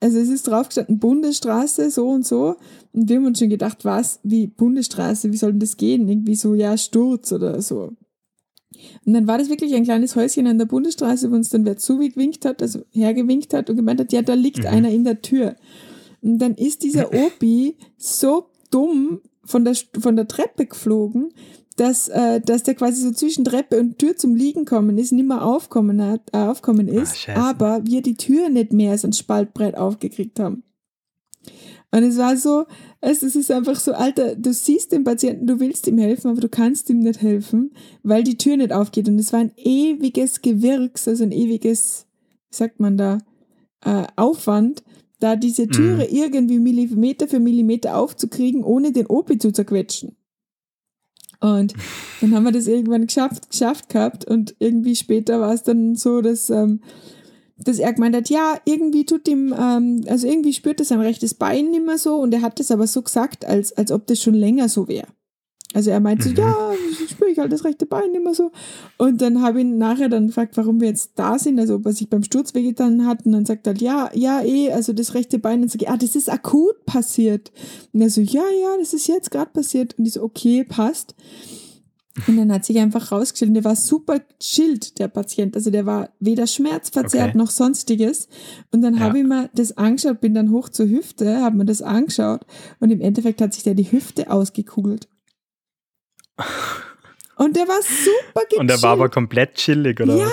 also 0.00 0.18
es 0.18 0.30
ist 0.30 0.48
draufgestanden, 0.48 0.98
Bundesstraße, 0.98 1.90
so 1.90 2.08
und 2.08 2.26
so. 2.26 2.56
Und 2.94 3.10
wir 3.10 3.16
haben 3.16 3.26
uns 3.26 3.38
schon 3.38 3.50
gedacht, 3.50 3.84
was, 3.84 4.18
wie 4.22 4.46
Bundesstraße, 4.46 5.30
wie 5.30 5.36
soll 5.36 5.50
denn 5.50 5.60
das 5.60 5.76
gehen? 5.76 6.08
Irgendwie 6.08 6.36
so, 6.36 6.54
ja, 6.54 6.78
Sturz 6.78 7.32
oder 7.32 7.60
so. 7.60 7.92
Und 9.04 9.12
dann 9.12 9.26
war 9.26 9.36
das 9.36 9.50
wirklich 9.50 9.74
ein 9.74 9.84
kleines 9.84 10.16
Häuschen 10.16 10.46
an 10.46 10.56
der 10.56 10.64
Bundesstraße, 10.64 11.30
wo 11.30 11.34
uns 11.34 11.50
dann 11.50 11.66
wer 11.66 11.76
zugewinkt 11.76 12.46
hat, 12.46 12.62
also 12.62 12.80
hergewinkt 12.92 13.52
hat 13.52 13.68
und 13.68 13.76
gemeint 13.76 14.00
hat, 14.00 14.12
ja, 14.14 14.22
da 14.22 14.32
liegt 14.32 14.60
mhm. 14.60 14.68
einer 14.68 14.90
in 14.90 15.04
der 15.04 15.20
Tür. 15.20 15.56
Und 16.22 16.38
dann 16.38 16.54
ist 16.54 16.82
dieser 16.82 17.12
Obi 17.12 17.76
so 17.98 18.46
dumm 18.70 19.20
von 19.50 19.64
der, 19.64 19.74
von 19.98 20.16
der 20.16 20.28
Treppe 20.28 20.66
geflogen, 20.66 21.32
dass, 21.76 22.08
äh, 22.08 22.40
dass 22.40 22.62
der 22.62 22.74
quasi 22.74 23.02
so 23.02 23.10
zwischen 23.10 23.44
Treppe 23.44 23.78
und 23.80 23.98
Tür 23.98 24.16
zum 24.16 24.34
Liegen 24.34 24.64
kommen 24.64 24.98
ist, 24.98 25.12
nicht 25.12 25.26
mehr 25.26 25.44
aufkommen, 25.44 26.02
hat, 26.02 26.22
äh, 26.32 26.38
aufkommen 26.38 26.88
ist, 26.88 27.28
Ach, 27.28 27.50
aber 27.50 27.80
wir 27.84 28.02
die 28.02 28.16
Tür 28.16 28.48
nicht 28.48 28.72
mehr 28.72 28.92
als 28.92 29.04
ein 29.04 29.12
Spaltbrett 29.12 29.76
aufgekriegt 29.76 30.38
haben. 30.40 30.62
Und 31.92 32.04
es 32.04 32.18
war 32.18 32.36
so, 32.36 32.66
es, 33.00 33.22
es 33.22 33.34
ist 33.34 33.50
einfach 33.50 33.76
so, 33.80 33.92
Alter, 33.92 34.36
du 34.36 34.52
siehst 34.52 34.92
den 34.92 35.04
Patienten, 35.04 35.46
du 35.46 35.58
willst 35.58 35.86
ihm 35.88 35.98
helfen, 35.98 36.30
aber 36.30 36.40
du 36.40 36.48
kannst 36.48 36.88
ihm 36.88 37.00
nicht 37.00 37.20
helfen, 37.20 37.72
weil 38.02 38.22
die 38.22 38.38
Tür 38.38 38.56
nicht 38.56 38.72
aufgeht. 38.72 39.08
Und 39.08 39.18
es 39.18 39.32
war 39.32 39.40
ein 39.40 39.52
ewiges 39.56 40.42
Gewirks, 40.42 41.08
also 41.08 41.24
ein 41.24 41.32
ewiges, 41.32 42.06
wie 42.50 42.56
sagt 42.56 42.78
man 42.78 42.96
da, 42.96 43.18
äh, 43.84 44.04
Aufwand, 44.14 44.84
da 45.20 45.36
diese 45.36 45.68
Türe 45.68 46.08
mm. 46.10 46.14
irgendwie 46.14 46.58
Millimeter 46.58 47.28
für 47.28 47.38
Millimeter 47.38 47.96
aufzukriegen, 47.96 48.64
ohne 48.64 48.92
den 48.92 49.06
Opi 49.06 49.38
zu 49.38 49.52
zerquetschen. 49.52 50.16
Und 51.40 51.74
dann 52.20 52.34
haben 52.34 52.44
wir 52.44 52.52
das 52.52 52.66
irgendwann 52.66 53.06
geschafft, 53.06 53.50
geschafft 53.50 53.88
gehabt 53.88 54.24
und 54.26 54.54
irgendwie 54.58 54.94
später 54.94 55.40
war 55.40 55.54
es 55.54 55.62
dann 55.62 55.96
so, 55.96 56.20
dass, 56.20 56.50
ähm, 56.50 56.80
dass 57.56 57.78
er 57.78 57.92
gemeint 57.94 58.14
hat, 58.14 58.28
ja, 58.28 58.58
irgendwie 58.66 59.06
tut 59.06 59.26
ihm, 59.26 59.54
ähm, 59.58 60.04
also 60.06 60.26
irgendwie 60.26 60.52
spürt 60.52 60.80
er 60.80 60.86
sein 60.86 61.00
rechtes 61.00 61.34
Bein 61.34 61.70
nicht 61.70 61.84
mehr 61.84 61.96
so 61.96 62.16
und 62.16 62.34
er 62.34 62.42
hat 62.42 62.60
das 62.60 62.70
aber 62.70 62.86
so 62.86 63.00
gesagt, 63.00 63.46
als, 63.46 63.72
als 63.72 63.90
ob 63.90 64.06
das 64.06 64.20
schon 64.20 64.34
länger 64.34 64.68
so 64.68 64.86
wäre. 64.86 65.08
Also 65.72 65.90
er 65.90 66.00
meinte 66.00 66.28
mhm. 66.28 66.36
so, 66.36 66.42
ja, 66.42 66.72
spüre 67.08 67.30
ich 67.30 67.38
halt 67.38 67.52
das 67.52 67.64
rechte 67.64 67.86
Bein 67.86 68.12
immer 68.14 68.34
so. 68.34 68.50
Und 68.98 69.22
dann 69.22 69.40
habe 69.40 69.60
ich 69.60 69.66
ihn 69.66 69.78
nachher 69.78 70.08
dann 70.08 70.26
gefragt, 70.26 70.56
warum 70.56 70.80
wir 70.80 70.88
jetzt 70.88 71.12
da 71.14 71.38
sind, 71.38 71.60
also 71.60 71.76
ob 71.76 71.86
er 71.86 71.92
sich 71.92 72.10
beim 72.10 72.24
Sturz 72.24 72.54
wehgetan 72.54 73.06
hat. 73.06 73.24
Und 73.24 73.32
dann 73.32 73.46
sagt 73.46 73.66
er 73.66 73.72
halt, 73.72 73.80
ja, 73.80 74.10
ja, 74.14 74.42
eh, 74.42 74.72
also 74.72 74.92
das 74.92 75.14
rechte 75.14 75.38
Bein. 75.38 75.62
Und 75.62 75.70
sage 75.70 75.84
ich, 75.84 75.90
ah, 75.90 75.96
das 75.96 76.16
ist 76.16 76.28
akut 76.28 76.84
passiert. 76.86 77.52
Und 77.92 78.00
er 78.00 78.10
so, 78.10 78.20
ja, 78.20 78.42
ja, 78.60 78.76
das 78.78 78.94
ist 78.94 79.06
jetzt 79.06 79.30
gerade 79.30 79.50
passiert. 79.52 79.96
Und 79.96 80.06
ich 80.06 80.14
so, 80.14 80.22
okay, 80.22 80.64
passt. 80.64 81.14
Und 82.26 82.36
dann 82.36 82.52
hat 82.52 82.64
sich 82.64 82.78
einfach 82.78 83.12
rausgestellt, 83.12 83.54
der 83.54 83.64
war 83.64 83.76
super 83.76 84.20
chillt, 84.40 84.98
der 84.98 85.06
Patient. 85.06 85.54
Also 85.54 85.70
der 85.70 85.86
war 85.86 86.10
weder 86.18 86.46
schmerzverzerrt 86.46 87.30
okay. 87.30 87.38
noch 87.38 87.50
sonstiges. 87.50 88.28
Und 88.72 88.82
dann 88.82 88.94
ja. 88.94 89.00
habe 89.00 89.20
ich 89.20 89.24
mir 89.24 89.48
das 89.54 89.76
angeschaut, 89.76 90.20
bin 90.20 90.34
dann 90.34 90.50
hoch 90.50 90.68
zur 90.68 90.88
Hüfte, 90.88 91.40
habe 91.40 91.56
mir 91.56 91.64
das 91.64 91.82
angeschaut 91.82 92.44
und 92.80 92.90
im 92.90 93.00
Endeffekt 93.00 93.40
hat 93.40 93.54
sich 93.54 93.62
der 93.62 93.74
die 93.74 93.90
Hüfte 93.90 94.30
ausgekugelt. 94.30 95.08
Und 97.36 97.56
der 97.56 97.66
war 97.66 97.80
super 97.80 98.42
gechillt. 98.42 98.60
Und 98.60 98.68
der 98.68 98.82
war 98.82 98.90
aber 98.90 99.08
komplett 99.08 99.54
chillig, 99.54 99.98
oder? 99.98 100.14
Ja, 100.14 100.30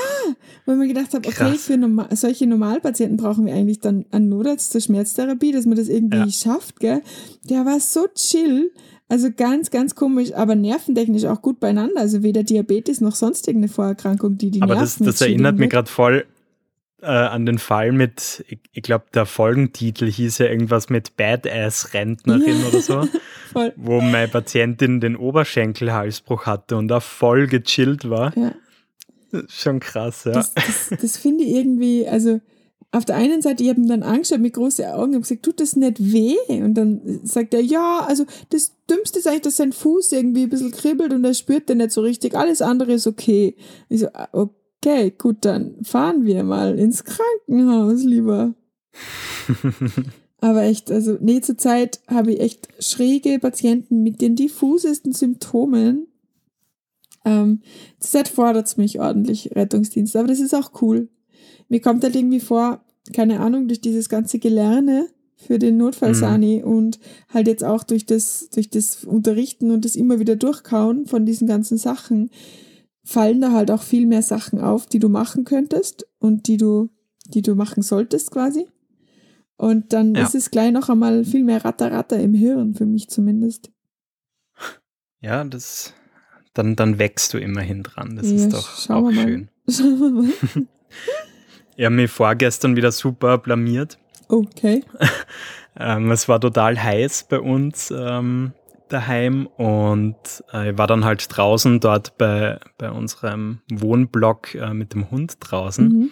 weil 0.66 0.76
man 0.76 0.90
gedacht 0.90 1.14
hat, 1.14 1.26
okay, 1.26 1.32
Krass. 1.32 1.64
für 1.64 1.78
normal, 1.78 2.08
solche 2.14 2.46
Normalpatienten 2.46 3.16
brauchen 3.16 3.46
wir 3.46 3.54
eigentlich 3.54 3.80
dann 3.80 4.06
einen 4.12 4.28
Notarzt 4.28 4.74
zur 4.74 4.82
Schmerztherapie, 4.82 5.54
dass 5.54 5.66
man 5.66 5.78
das 5.78 5.88
irgendwie 5.88 6.18
ja. 6.18 6.30
schafft, 6.30 6.82
gell? 6.82 7.02
Der 7.50 7.66
war 7.66 7.80
so 7.80 8.08
chill. 8.14 8.72
Also 9.10 9.30
ganz, 9.32 9.72
ganz 9.72 9.96
komisch, 9.96 10.34
aber 10.34 10.56
nerventechnisch 10.56 11.24
auch 11.24 11.42
gut 11.42 11.62
beieinander. 11.62 12.02
Also 12.02 12.24
weder 12.24 12.44
Diabetes 12.44 13.00
noch 13.00 13.16
sonst 13.16 13.48
irgendeine 13.48 13.72
Vorerkrankung, 13.72 14.38
die 14.38 14.52
die 14.52 14.62
aber 14.62 14.76
Nerven 14.76 15.06
das, 15.06 15.20
das 15.20 15.22
erinnert 15.22 15.58
mich 15.58 15.70
gerade 15.70 15.90
voll 15.90 16.26
äh, 17.08 17.10
an 17.10 17.46
den 17.46 17.58
Fall 17.58 17.94
mit, 17.94 18.44
ich, 18.50 18.60
ich 18.74 18.84
glaube, 18.84 19.06
der 19.14 19.26
Folgentitel 19.26 20.12
hieß 20.12 20.40
ja 20.40 20.48
irgendwas 20.48 20.90
mit 20.90 21.16
Badass-Rentnerin 21.16 22.66
oder 22.66 22.82
so, 22.82 23.08
voll. 23.54 23.74
wo 23.78 24.02
meine 24.02 24.28
Patientin 24.28 25.00
den 25.00 25.16
Oberschenkelhalsbruch 25.16 26.46
hatte 26.46 26.76
und 26.76 26.90
da 26.90 27.00
voll 27.00 27.48
gechillt 27.48 28.10
war. 28.10 28.38
Ja. 28.38 28.54
Schon 29.48 29.80
krass, 29.80 30.26
ja. 30.26 30.34
Das, 30.34 30.54
das, 30.54 30.90
das 31.00 31.18
finde 31.18 31.46
ich 31.46 31.56
irgendwie, 31.56 32.08
also 32.08 32.42
auf 32.92 33.06
der 33.06 33.16
einen 33.16 33.42
Seite, 33.42 33.64
ich 33.64 33.70
habe 33.70 33.80
ihn 33.80 33.88
dann 33.88 34.04
angeschaut 34.04 34.40
mit 34.40 34.54
großen 34.54 34.86
Augen 34.86 35.16
und 35.16 35.22
gesagt, 35.22 35.44
tut 35.44 35.62
das 35.62 35.78
nicht 35.78 36.00
weh? 36.00 36.36
Und 36.50 36.74
dann 36.74 37.22
sagt 37.24 37.54
er, 37.54 37.62
ja, 37.62 38.06
also 38.06 38.26
das 38.50 38.74
Dümmste 38.90 39.20
ist 39.20 39.28
eigentlich, 39.28 39.42
dass 39.42 39.58
sein 39.58 39.74
Fuß 39.74 40.12
irgendwie 40.12 40.44
ein 40.44 40.50
bisschen 40.50 40.72
kribbelt 40.72 41.14
und 41.14 41.24
er 41.24 41.34
spürt 41.34 41.70
den 41.70 41.78
nicht 41.78 41.92
so 41.92 42.02
richtig. 42.02 42.36
Alles 42.36 42.62
andere 42.62 42.94
ist 42.94 43.08
okay. 43.08 43.56
Ich 43.90 44.02
so, 44.02 44.08
ah, 44.14 44.28
okay 44.34 44.54
Okay, 44.84 45.14
gut, 45.18 45.38
dann 45.42 45.84
fahren 45.84 46.26
wir 46.26 46.44
mal 46.44 46.78
ins 46.78 47.04
Krankenhaus 47.04 48.04
lieber. 48.04 48.54
Aber 50.40 50.64
echt, 50.64 50.92
also 50.92 51.18
nee, 51.20 51.42
zur 51.42 51.58
Zeit 51.58 52.00
habe 52.08 52.34
ich 52.34 52.40
echt 52.40 52.68
schräge 52.80 53.40
Patienten 53.40 54.04
mit 54.04 54.22
den 54.22 54.36
diffusesten 54.36 55.12
Symptomen. 55.12 56.08
Ähm, 57.26 57.62
zurzeit 58.00 58.28
fordert 58.28 58.68
es 58.68 58.78
mich 58.78 59.00
ordentlich, 59.00 59.56
Rettungsdienst, 59.56 60.16
aber 60.16 60.28
das 60.28 60.40
ist 60.40 60.54
auch 60.54 60.82
cool. 60.82 61.10
Mir 61.70 61.82
kommt 61.82 62.04
halt 62.04 62.16
irgendwie 62.16 62.40
vor, 62.40 62.86
keine 63.14 63.40
Ahnung, 63.40 63.68
durch 63.68 63.82
dieses 63.82 64.10
ganze 64.10 64.40
Gelerne 64.40 65.10
für 65.36 65.60
den 65.60 65.78
Notfallsani 65.78 66.62
mhm. 66.64 66.72
und 66.72 67.00
halt 67.30 67.48
jetzt 67.48 67.64
auch 67.64 67.84
durch 67.84 68.06
das, 68.06 68.50
durch 68.54 68.70
das 68.70 69.04
Unterrichten 69.04 69.72
und 69.72 69.86
das 69.86 69.96
immer 69.96 70.20
wieder 70.20 70.36
Durchkauen 70.36 71.08
von 71.08 71.26
diesen 71.26 71.48
ganzen 71.48 71.78
Sachen, 71.78 72.30
fallen 73.08 73.40
da 73.40 73.54
halt 73.54 73.72
auch 73.72 73.82
viel 73.82 74.06
mehr 74.06 74.22
Sachen 74.22 74.60
auf, 74.60 74.86
die 74.86 75.00
du 75.00 75.08
machen 75.08 75.46
könntest 75.46 76.06
und 76.20 76.48
die 76.48 76.58
du, 76.58 76.90
die 77.26 77.42
du 77.42 77.56
machen 77.56 77.82
solltest 77.82 78.32
quasi. 78.32 78.68
Und 79.56 79.94
dann 79.94 80.14
ja. 80.14 80.24
ist 80.24 80.36
es 80.36 80.52
gleich 80.52 80.72
noch 80.72 80.90
einmal 80.90 81.24
viel 81.24 81.44
mehr 81.44 81.64
Ratter-Ratter 81.64 82.20
im 82.20 82.34
Hirn, 82.34 82.76
für 82.76 82.86
mich 82.86 83.10
zumindest. 83.10 83.72
Ja, 85.22 85.44
das, 85.46 85.94
dann, 86.54 86.76
dann 86.76 87.00
wächst 87.00 87.34
du 87.34 87.40
immerhin 87.40 87.82
dran. 87.82 88.18
Das 88.18 88.30
ja, 88.30 88.36
ist 88.36 88.54
doch 88.54 88.90
auch 88.90 89.12
schön. 89.12 89.50
Schauen 89.70 90.00
wir 90.00 90.10
mal. 90.12 90.30
ich 91.78 91.86
habe 91.86 91.96
mich 91.96 92.12
vorgestern 92.12 92.76
wieder 92.76 92.92
super 92.92 93.38
blamiert. 93.38 93.98
Okay. 94.28 94.84
ähm, 95.80 96.12
es 96.12 96.28
war 96.28 96.42
total 96.42 96.82
heiß 96.82 97.28
bei 97.30 97.40
uns 97.40 97.92
ähm, 97.98 98.52
daheim 98.92 99.48
und 99.48 100.44
äh, 100.54 100.72
ich 100.72 100.78
war 100.78 100.88
dann 100.88 101.06
halt 101.06 101.26
draußen 101.30 101.80
dort 101.80 102.18
bei, 102.18 102.60
bei 102.78 102.90
unserem 102.90 103.60
Wohnblock 103.72 104.56
äh, 104.56 104.74
mit 104.74 104.94
dem 104.94 105.12
Hund 105.12 105.38
draußen. 105.40 105.88
Mhm. 105.88 106.10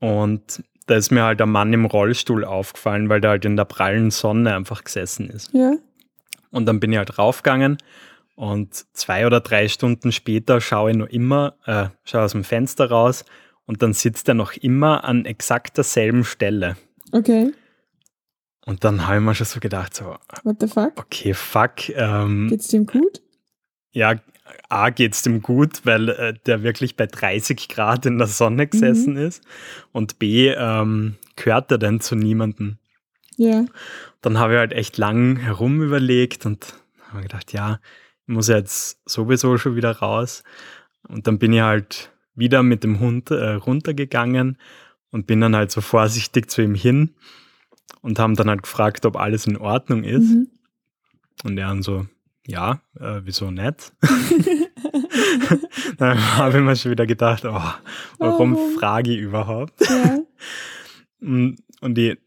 Und 0.00 0.62
da 0.86 0.96
ist 0.96 1.10
mir 1.10 1.24
halt 1.24 1.40
ein 1.40 1.50
Mann 1.50 1.72
im 1.72 1.86
Rollstuhl 1.86 2.44
aufgefallen, 2.44 3.08
weil 3.08 3.20
der 3.20 3.30
halt 3.30 3.44
in 3.44 3.56
der 3.56 3.64
prallen 3.64 4.10
Sonne 4.10 4.54
einfach 4.54 4.84
gesessen 4.84 5.30
ist. 5.30 5.52
Ja. 5.52 5.74
Und 6.50 6.66
dann 6.66 6.80
bin 6.80 6.92
ich 6.92 6.98
halt 6.98 7.18
raufgegangen 7.18 7.78
und 8.36 8.74
zwei 8.92 9.26
oder 9.26 9.40
drei 9.40 9.68
Stunden 9.68 10.12
später 10.12 10.60
schaue 10.60 10.90
ich 10.90 10.96
noch 10.96 11.08
immer, 11.08 11.54
äh, 11.66 11.86
schaue 12.04 12.22
aus 12.22 12.32
dem 12.32 12.44
Fenster 12.44 12.90
raus 12.90 13.24
und 13.66 13.82
dann 13.82 13.92
sitzt 13.92 14.28
er 14.28 14.34
noch 14.34 14.52
immer 14.54 15.04
an 15.04 15.24
exakt 15.24 15.76
derselben 15.76 16.24
Stelle. 16.24 16.76
Okay. 17.12 17.52
Und 18.66 18.84
dann 18.84 19.06
habe 19.06 19.18
ich 19.18 19.22
mir 19.22 19.34
schon 19.34 19.46
so 19.46 19.60
gedacht, 19.60 19.94
so, 19.94 20.16
What 20.42 20.56
the 20.60 20.66
fuck? 20.66 20.92
Okay, 20.96 21.34
fuck. 21.34 21.88
Ähm, 21.90 22.48
geht's 22.48 22.68
dem 22.68 22.86
gut? 22.86 23.22
Ja, 23.92 24.14
A 24.68 24.90
geht's 24.90 25.22
dem 25.22 25.42
gut, 25.42 25.84
weil 25.84 26.08
äh, 26.08 26.34
der 26.46 26.62
wirklich 26.62 26.96
bei 26.96 27.06
30 27.06 27.68
Grad 27.68 28.06
in 28.06 28.18
der 28.18 28.26
Sonne 28.26 28.66
gesessen 28.66 29.14
mhm. 29.14 29.26
ist. 29.26 29.42
Und 29.92 30.18
B, 30.18 30.48
ähm, 30.48 31.16
gehört 31.36 31.70
er 31.70 31.78
denn 31.78 32.00
zu 32.00 32.14
niemandem? 32.14 32.78
Ja. 33.36 33.64
Dann 34.22 34.38
habe 34.38 34.54
ich 34.54 34.58
halt 34.58 34.72
echt 34.72 34.96
lang 34.96 35.36
herum 35.36 35.82
überlegt 35.82 36.46
und 36.46 36.74
habe 37.10 37.22
gedacht, 37.22 37.52
ja, 37.52 37.80
ich 38.26 38.34
muss 38.34 38.48
jetzt 38.48 38.98
sowieso 39.06 39.58
schon 39.58 39.76
wieder 39.76 39.92
raus. 39.92 40.42
Und 41.06 41.26
dann 41.26 41.38
bin 41.38 41.52
ich 41.52 41.60
halt 41.60 42.10
wieder 42.34 42.62
mit 42.62 42.82
dem 42.82 43.00
Hund 43.00 43.30
äh, 43.30 43.50
runtergegangen 43.50 44.58
und 45.10 45.26
bin 45.26 45.40
dann 45.40 45.54
halt 45.54 45.70
so 45.70 45.82
vorsichtig 45.82 46.50
zu 46.50 46.62
ihm 46.62 46.74
hin 46.74 47.14
und 48.04 48.18
haben 48.18 48.36
dann 48.36 48.50
halt 48.50 48.62
gefragt, 48.62 49.06
ob 49.06 49.16
alles 49.16 49.46
in 49.46 49.56
Ordnung 49.56 50.04
ist. 50.04 50.28
Mhm. 50.28 50.48
Und 51.42 51.56
er 51.56 51.68
dann 51.68 51.82
so, 51.82 52.06
ja, 52.46 52.82
äh, 53.00 53.22
wieso 53.24 53.50
nicht? 53.50 53.94
dann 55.96 56.36
habe 56.36 56.58
ich 56.58 56.64
mir 56.64 56.76
schon 56.76 56.90
wieder 56.90 57.06
gedacht, 57.06 57.46
oh, 57.46 57.62
warum 58.18 58.56
oh. 58.56 58.78
frage 58.78 59.10
ich 59.10 59.20
überhaupt? 59.20 59.80
Ja. 59.88 60.18
und, 61.22 61.56
und 61.80 61.94
die, 61.94 62.18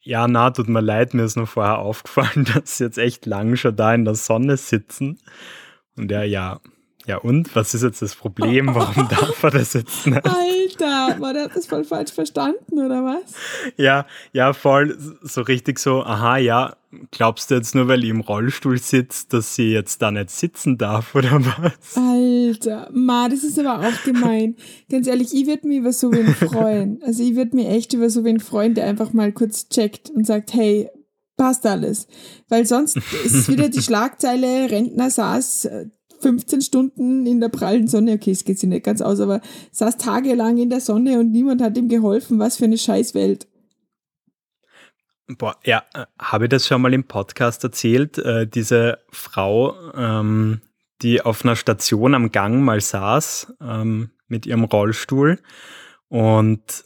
ja, 0.00 0.26
na, 0.26 0.50
tut 0.50 0.68
mir 0.68 0.80
leid, 0.80 1.12
mir 1.12 1.24
ist 1.24 1.36
noch 1.36 1.48
vorher 1.48 1.80
aufgefallen, 1.80 2.46
dass 2.54 2.78
sie 2.78 2.84
jetzt 2.84 2.98
echt 2.98 3.26
lang 3.26 3.56
schon 3.56 3.76
da 3.76 3.92
in 3.94 4.06
der 4.06 4.14
Sonne 4.14 4.56
sitzen. 4.56 5.18
Und 5.96 6.10
er, 6.10 6.24
ja, 6.24 6.60
ja 7.06 7.18
und? 7.18 7.54
Was 7.54 7.74
ist 7.74 7.82
jetzt 7.82 8.02
das 8.02 8.14
Problem? 8.14 8.74
Warum 8.74 9.08
darf 9.10 9.42
er 9.42 9.50
das 9.50 9.74
jetzt 9.74 10.06
nicht? 10.06 10.24
Alter, 10.24 11.20
war 11.20 11.32
der 11.32 11.44
hat 11.44 11.56
das 11.56 11.66
voll 11.66 11.84
falsch 11.84 12.12
verstanden, 12.12 12.78
oder 12.78 13.04
was? 13.04 13.34
Ja, 13.76 14.06
ja, 14.32 14.52
voll 14.52 14.96
so 15.22 15.42
richtig 15.42 15.78
so, 15.78 16.02
aha, 16.02 16.38
ja, 16.38 16.76
glaubst 17.10 17.50
du 17.50 17.54
jetzt 17.56 17.74
nur, 17.74 17.88
weil 17.88 18.04
ich 18.04 18.10
im 18.10 18.20
Rollstuhl 18.20 18.78
sitzt, 18.78 19.32
dass 19.32 19.54
sie 19.54 19.72
jetzt 19.72 20.02
da 20.02 20.10
nicht 20.10 20.30
sitzen 20.30 20.78
darf, 20.78 21.14
oder 21.14 21.40
was? 21.44 21.96
Alter, 21.96 22.88
ma, 22.92 23.28
das 23.28 23.44
ist 23.44 23.58
aber 23.58 23.86
auch 23.86 24.02
gemein. 24.04 24.56
Ganz 24.90 25.06
ehrlich, 25.06 25.34
ich 25.34 25.46
würde 25.46 25.66
mich 25.66 25.78
über 25.78 25.92
so 25.92 26.12
wen 26.12 26.34
freuen. 26.34 27.00
Also 27.04 27.22
ich 27.22 27.36
würde 27.36 27.56
mich 27.56 27.66
echt 27.66 27.92
über 27.92 28.10
so 28.10 28.24
wen 28.24 28.40
freuen, 28.40 28.74
der 28.74 28.86
einfach 28.86 29.12
mal 29.12 29.32
kurz 29.32 29.68
checkt 29.68 30.10
und 30.10 30.26
sagt, 30.26 30.54
hey, 30.54 30.88
passt 31.36 31.66
alles. 31.66 32.06
Weil 32.48 32.66
sonst 32.66 32.96
ist 33.24 33.48
wieder 33.48 33.68
die 33.68 33.82
Schlagzeile, 33.82 34.70
Rentner 34.70 35.10
saß 35.10 35.68
15 36.24 36.62
Stunden 36.62 37.26
in 37.26 37.38
der 37.38 37.50
prallen 37.50 37.86
Sonne, 37.86 38.14
okay, 38.14 38.30
es 38.30 38.44
geht 38.44 38.58
sich 38.58 38.68
nicht 38.68 38.84
ganz 38.84 39.02
aus, 39.02 39.20
aber 39.20 39.42
saß 39.72 39.98
tagelang 39.98 40.56
in 40.56 40.70
der 40.70 40.80
Sonne 40.80 41.20
und 41.20 41.30
niemand 41.32 41.60
hat 41.60 41.76
ihm 41.76 41.90
geholfen. 41.90 42.38
Was 42.38 42.56
für 42.56 42.64
eine 42.64 42.78
Scheißwelt. 42.78 43.46
Boah, 45.38 45.56
ja, 45.64 45.84
äh, 45.92 46.06
habe 46.18 46.46
ich 46.46 46.48
das 46.48 46.66
schon 46.66 46.80
mal 46.80 46.94
im 46.94 47.04
Podcast 47.04 47.62
erzählt? 47.62 48.16
Äh, 48.16 48.46
diese 48.46 49.00
Frau, 49.10 49.74
ähm, 49.94 50.62
die 51.02 51.20
auf 51.20 51.44
einer 51.44 51.56
Station 51.56 52.14
am 52.14 52.32
Gang 52.32 52.62
mal 52.62 52.80
saß 52.80 53.52
ähm, 53.60 54.10
mit 54.26 54.46
ihrem 54.46 54.64
Rollstuhl 54.64 55.38
und 56.08 56.84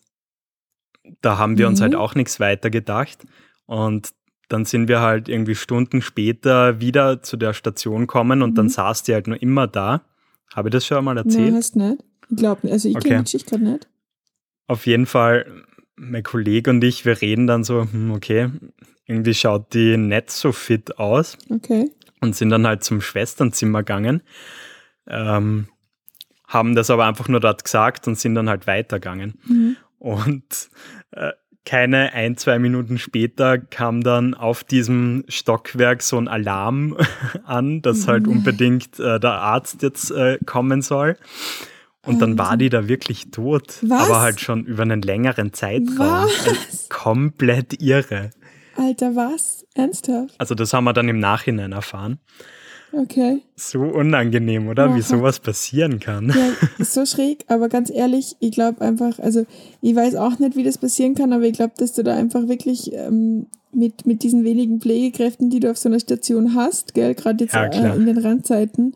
da 1.20 1.38
haben 1.38 1.58
wir 1.58 1.66
mhm. 1.66 1.72
uns 1.72 1.80
halt 1.80 1.94
auch 1.94 2.16
nichts 2.16 2.40
weiter 2.40 2.70
gedacht. 2.70 3.18
Und 3.66 4.10
dann 4.48 4.64
sind 4.64 4.88
wir 4.88 5.00
halt 5.00 5.28
irgendwie 5.28 5.54
Stunden 5.54 6.02
später 6.02 6.80
wieder 6.80 7.22
zu 7.22 7.36
der 7.36 7.52
Station 7.52 8.06
kommen 8.06 8.42
und 8.42 8.50
mhm. 8.50 8.54
dann 8.54 8.68
saß 8.68 9.02
die 9.02 9.14
halt 9.14 9.26
nur 9.26 9.40
immer 9.40 9.66
da. 9.66 10.02
Habe 10.54 10.68
ich 10.68 10.72
das 10.72 10.86
schon 10.86 11.04
mal 11.04 11.16
erzählt? 11.16 11.46
Nein, 11.46 11.56
hast 11.56 11.76
nicht. 11.76 12.04
Ich 12.30 12.36
glaube 12.36 12.60
nicht. 12.62 12.72
Also 12.72 12.88
ich 12.88 12.96
okay. 12.96 13.08
kenne 13.08 13.18
die 13.20 13.24
Geschichte 13.24 13.50
gerade 13.50 13.64
nicht. 13.64 13.88
Auf 14.66 14.86
jeden 14.86 15.06
Fall, 15.06 15.46
mein 15.96 16.22
Kollege 16.22 16.70
und 16.70 16.82
ich, 16.84 17.04
wir 17.04 17.20
reden 17.20 17.46
dann 17.46 17.64
so, 17.64 17.82
hm, 17.90 18.12
okay, 18.12 18.50
irgendwie 19.06 19.34
schaut 19.34 19.74
die 19.74 19.96
nicht 19.96 20.30
so 20.30 20.52
fit 20.52 20.98
aus. 20.98 21.36
Okay. 21.50 21.90
Und 22.20 22.36
sind 22.36 22.50
dann 22.50 22.66
halt 22.66 22.84
zum 22.84 23.00
Schwesternzimmer 23.00 23.80
gegangen. 23.80 24.22
Ähm, 25.06 25.68
haben 26.46 26.74
das 26.74 26.90
aber 26.90 27.06
einfach 27.06 27.28
nur 27.28 27.40
dort 27.40 27.64
gesagt 27.64 28.06
und 28.08 28.18
sind 28.18 28.34
dann 28.34 28.48
halt 28.48 28.66
weitergegangen. 28.66 29.38
Mhm. 29.46 29.76
Und 29.98 30.70
äh, 31.12 31.32
keine 31.68 32.14
ein, 32.14 32.38
zwei 32.38 32.58
Minuten 32.58 32.96
später 32.96 33.58
kam 33.58 34.02
dann 34.02 34.32
auf 34.32 34.64
diesem 34.64 35.24
Stockwerk 35.28 36.02
so 36.02 36.16
ein 36.16 36.26
Alarm 36.26 36.96
an, 37.44 37.82
dass 37.82 38.08
halt 38.08 38.26
unbedingt 38.26 38.98
äh, 38.98 39.20
der 39.20 39.32
Arzt 39.32 39.82
jetzt 39.82 40.10
äh, 40.10 40.38
kommen 40.46 40.80
soll. 40.80 41.18
Und 42.06 42.22
dann 42.22 42.38
war 42.38 42.56
die 42.56 42.70
da 42.70 42.88
wirklich 42.88 43.30
tot. 43.32 43.80
Was? 43.82 44.08
Aber 44.08 44.20
halt 44.20 44.40
schon 44.40 44.64
über 44.64 44.80
einen 44.80 45.02
längeren 45.02 45.52
Zeitraum. 45.52 45.98
Was? 45.98 46.88
Komplett 46.88 47.82
irre. 47.82 48.30
Alter, 48.76 49.14
was? 49.14 49.66
Ernsthaft? 49.74 50.36
Also 50.38 50.54
das 50.54 50.72
haben 50.72 50.84
wir 50.84 50.94
dann 50.94 51.10
im 51.10 51.18
Nachhinein 51.18 51.72
erfahren. 51.72 52.18
Okay. 52.92 53.42
So 53.54 53.80
unangenehm, 53.80 54.68
oder? 54.68 54.86
Aha. 54.86 54.96
Wie 54.96 55.02
sowas 55.02 55.40
passieren 55.40 56.00
kann. 56.00 56.28
Ja, 56.28 56.52
ist 56.78 56.94
so 56.94 57.04
schräg, 57.04 57.44
aber 57.48 57.68
ganz 57.68 57.90
ehrlich, 57.90 58.36
ich 58.40 58.52
glaube 58.52 58.80
einfach, 58.80 59.18
also 59.18 59.44
ich 59.82 59.94
weiß 59.94 60.14
auch 60.16 60.38
nicht, 60.38 60.56
wie 60.56 60.64
das 60.64 60.78
passieren 60.78 61.14
kann, 61.14 61.32
aber 61.32 61.44
ich 61.44 61.52
glaube, 61.52 61.74
dass 61.76 61.92
du 61.92 62.02
da 62.02 62.14
einfach 62.14 62.48
wirklich 62.48 62.92
ähm, 62.94 63.46
mit, 63.72 64.06
mit 64.06 64.22
diesen 64.22 64.44
wenigen 64.44 64.80
Pflegekräften, 64.80 65.50
die 65.50 65.60
du 65.60 65.70
auf 65.70 65.76
so 65.76 65.88
einer 65.88 66.00
Station 66.00 66.54
hast, 66.54 66.94
gell, 66.94 67.14
gerade 67.14 67.44
jetzt 67.44 67.54
ja, 67.54 67.66
äh, 67.66 67.96
in 67.96 68.06
den 68.06 68.18
Randzeiten, 68.18 68.94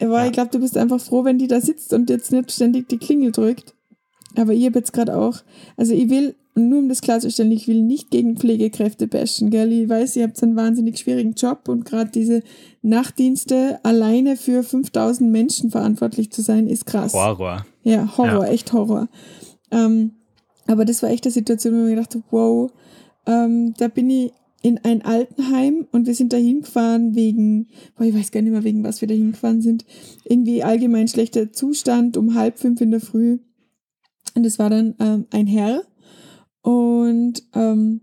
aber 0.00 0.20
ja. 0.20 0.26
ich 0.26 0.32
glaube, 0.32 0.50
du 0.50 0.58
bist 0.58 0.76
einfach 0.76 1.00
froh, 1.00 1.24
wenn 1.24 1.38
die 1.38 1.48
da 1.48 1.60
sitzt 1.60 1.92
und 1.92 2.10
jetzt 2.10 2.32
nicht 2.32 2.52
ständig 2.52 2.88
die 2.88 2.98
Klingel 2.98 3.32
drückt. 3.32 3.74
Aber 4.36 4.52
ich 4.52 4.66
habe 4.66 4.78
jetzt 4.78 4.92
gerade 4.92 5.16
auch, 5.16 5.38
also 5.76 5.94
ich 5.94 6.10
will 6.10 6.34
und 6.56 6.70
nur 6.70 6.78
um 6.78 6.88
das 6.88 7.02
klarzustellen, 7.02 7.52
ich 7.52 7.68
will 7.68 7.82
nicht 7.82 8.10
gegen 8.10 8.38
Pflegekräfte 8.38 9.06
bashen, 9.06 9.50
gell? 9.50 9.70
Ich 9.72 9.90
weiß, 9.90 10.16
ihr 10.16 10.24
habt 10.24 10.42
einen 10.42 10.56
wahnsinnig 10.56 10.98
schwierigen 10.98 11.34
Job 11.34 11.68
und 11.68 11.84
gerade 11.84 12.10
diese 12.10 12.42
Nachtdienste 12.80 13.78
alleine 13.82 14.36
für 14.36 14.62
5000 14.62 15.30
Menschen 15.30 15.70
verantwortlich 15.70 16.32
zu 16.32 16.40
sein, 16.40 16.66
ist 16.66 16.86
krass. 16.86 17.12
Horror. 17.12 17.66
Ja, 17.82 18.16
Horror, 18.16 18.46
ja. 18.46 18.52
echt 18.52 18.72
Horror. 18.72 19.08
Ähm, 19.70 20.12
aber 20.66 20.86
das 20.86 21.02
war 21.02 21.10
echt 21.10 21.26
eine 21.26 21.32
Situation, 21.32 21.74
wo 21.74 21.78
ich 21.78 21.84
mir 21.84 21.90
gedacht 21.90 22.14
habe, 22.14 22.24
wow, 22.30 22.70
ähm, 23.26 23.74
da 23.76 23.88
bin 23.88 24.08
ich 24.08 24.32
in 24.62 24.78
ein 24.82 25.04
Altenheim 25.04 25.86
und 25.92 26.06
wir 26.06 26.14
sind 26.14 26.32
da 26.32 26.38
hingefahren 26.38 27.14
wegen, 27.14 27.68
boah, 27.96 28.04
ich 28.04 28.14
weiß 28.14 28.30
gar 28.30 28.40
nicht 28.40 28.52
mehr, 28.52 28.64
wegen 28.64 28.82
was 28.82 29.02
wir 29.02 29.08
da 29.08 29.14
hingefahren 29.14 29.60
sind. 29.60 29.84
Irgendwie 30.24 30.62
allgemein 30.62 31.06
schlechter 31.06 31.52
Zustand 31.52 32.16
um 32.16 32.34
halb 32.34 32.58
fünf 32.58 32.80
in 32.80 32.92
der 32.92 33.00
Früh. 33.00 33.40
Und 34.34 34.46
es 34.46 34.58
war 34.58 34.70
dann 34.70 34.94
ähm, 34.98 35.26
ein 35.30 35.46
Herr, 35.46 35.82
und 36.66 37.44
ähm, 37.54 38.00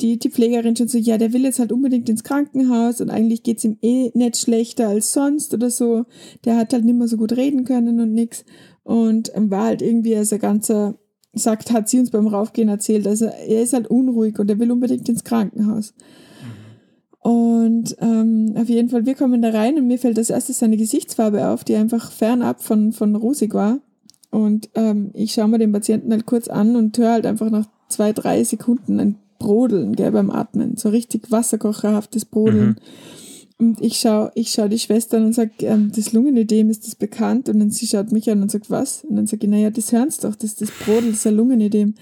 die, 0.00 0.18
die 0.18 0.30
Pflegerin 0.30 0.74
schon 0.74 0.88
so, 0.88 0.96
ja, 0.96 1.18
der 1.18 1.34
will 1.34 1.42
jetzt 1.42 1.58
halt 1.58 1.72
unbedingt 1.72 2.08
ins 2.08 2.24
Krankenhaus 2.24 3.02
und 3.02 3.10
eigentlich 3.10 3.42
geht's 3.42 3.64
ihm 3.64 3.76
eh 3.82 4.10
nicht 4.14 4.38
schlechter 4.38 4.88
als 4.88 5.12
sonst 5.12 5.52
oder 5.52 5.68
so. 5.68 6.06
Der 6.46 6.56
hat 6.56 6.72
halt 6.72 6.86
nicht 6.86 6.96
mehr 6.96 7.06
so 7.06 7.18
gut 7.18 7.36
reden 7.36 7.66
können 7.66 8.00
und 8.00 8.14
nix. 8.14 8.46
Und 8.82 9.30
ähm, 9.34 9.50
war 9.50 9.64
halt 9.64 9.82
irgendwie 9.82 10.16
als 10.16 10.32
er 10.32 10.38
ganzer, 10.38 10.98
sagt, 11.34 11.70
hat 11.70 11.90
sie 11.90 12.00
uns 12.00 12.10
beim 12.10 12.28
Raufgehen 12.28 12.70
erzählt, 12.70 13.06
also 13.06 13.26
er 13.26 13.62
ist 13.62 13.74
halt 13.74 13.88
unruhig 13.88 14.38
und 14.38 14.48
er 14.48 14.58
will 14.58 14.72
unbedingt 14.72 15.06
ins 15.06 15.22
Krankenhaus. 15.22 15.92
Mhm. 17.20 17.30
Und 17.30 17.96
ähm, 18.00 18.54
auf 18.56 18.70
jeden 18.70 18.88
Fall, 18.88 19.04
wir 19.04 19.16
kommen 19.16 19.42
da 19.42 19.50
rein 19.50 19.76
und 19.76 19.86
mir 19.86 19.98
fällt 19.98 20.16
als 20.16 20.30
erstes 20.30 20.60
seine 20.60 20.78
Gesichtsfarbe 20.78 21.48
auf, 21.48 21.62
die 21.62 21.74
einfach 21.74 22.10
fernab 22.10 22.62
von, 22.62 22.92
von 22.92 23.14
rosig 23.14 23.52
war. 23.52 23.80
Und 24.30 24.68
ähm, 24.74 25.10
ich 25.14 25.32
schaue 25.32 25.48
mir 25.48 25.58
den 25.58 25.72
Patienten 25.72 26.12
halt 26.12 26.26
kurz 26.26 26.48
an 26.48 26.76
und 26.76 26.96
höre 26.98 27.12
halt 27.12 27.26
einfach 27.26 27.50
nach 27.50 27.66
zwei, 27.88 28.12
drei 28.12 28.44
Sekunden 28.44 29.00
ein 29.00 29.16
Brodeln 29.38 29.94
gell, 29.94 30.12
beim 30.12 30.30
Atmen. 30.30 30.76
So 30.76 30.88
richtig 30.88 31.30
wasserkocherhaftes 31.30 32.24
Brodeln. 32.24 32.68
Mhm. 32.68 32.76
Und 33.60 33.80
ich 33.80 33.98
schaue 33.98 34.30
ich 34.34 34.50
schau 34.50 34.68
die 34.68 34.78
Schwester 34.78 35.16
an 35.16 35.26
und 35.26 35.32
sage, 35.34 35.50
ähm, 35.62 35.90
das 35.94 36.12
Lungenödem, 36.12 36.70
ist 36.70 36.86
das 36.86 36.94
bekannt? 36.94 37.48
Und 37.48 37.58
dann 37.58 37.70
sie 37.70 37.86
schaut 37.86 38.12
mich 38.12 38.30
an 38.30 38.42
und 38.42 38.50
sagt, 38.50 38.70
was? 38.70 39.04
Und 39.04 39.16
dann 39.16 39.26
sage 39.26 39.46
ich, 39.46 39.50
naja, 39.50 39.70
das 39.70 39.90
hören 39.92 40.10
doch, 40.22 40.36
das 40.36 40.50
ist 40.50 40.60
das 40.60 40.70
Brodel, 40.70 41.10
das 41.10 41.20
ist 41.20 41.26
ein 41.26 41.36
Lungenödem. 41.36 41.94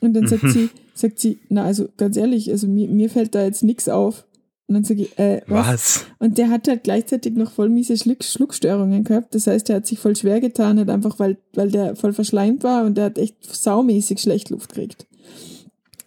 Und 0.00 0.14
dann 0.14 0.26
sagt 0.26 0.42
mhm. 0.42 0.50
sie, 0.50 0.68
sagt 0.94 1.20
sie, 1.20 1.38
na, 1.48 1.64
also 1.64 1.88
ganz 1.96 2.16
ehrlich, 2.16 2.50
also 2.50 2.66
mir, 2.66 2.88
mir 2.88 3.08
fällt 3.08 3.34
da 3.34 3.44
jetzt 3.44 3.62
nichts 3.62 3.88
auf. 3.88 4.26
Und 4.70 4.74
dann 4.74 4.84
sage 4.84 5.02
ich, 5.02 5.18
äh, 5.18 5.42
was? 5.48 5.66
was? 5.66 6.06
Und 6.20 6.38
der 6.38 6.48
hat 6.48 6.68
halt 6.68 6.84
gleichzeitig 6.84 7.34
noch 7.34 7.50
voll 7.50 7.68
miese 7.68 7.96
Schluck, 7.96 8.22
Schluckstörungen 8.22 9.02
gehabt. 9.02 9.34
Das 9.34 9.48
heißt, 9.48 9.68
er 9.68 9.76
hat 9.76 9.86
sich 9.88 9.98
voll 9.98 10.14
schwer 10.14 10.40
getan, 10.40 10.78
halt 10.78 10.88
einfach 10.90 11.18
weil, 11.18 11.38
weil 11.54 11.72
der 11.72 11.96
voll 11.96 12.12
verschleimt 12.12 12.62
war 12.62 12.84
und 12.84 12.96
der 12.96 13.06
hat 13.06 13.18
echt 13.18 13.34
saumäßig 13.52 14.20
schlecht 14.20 14.48
Luft 14.50 14.72
gekriegt. 14.72 15.08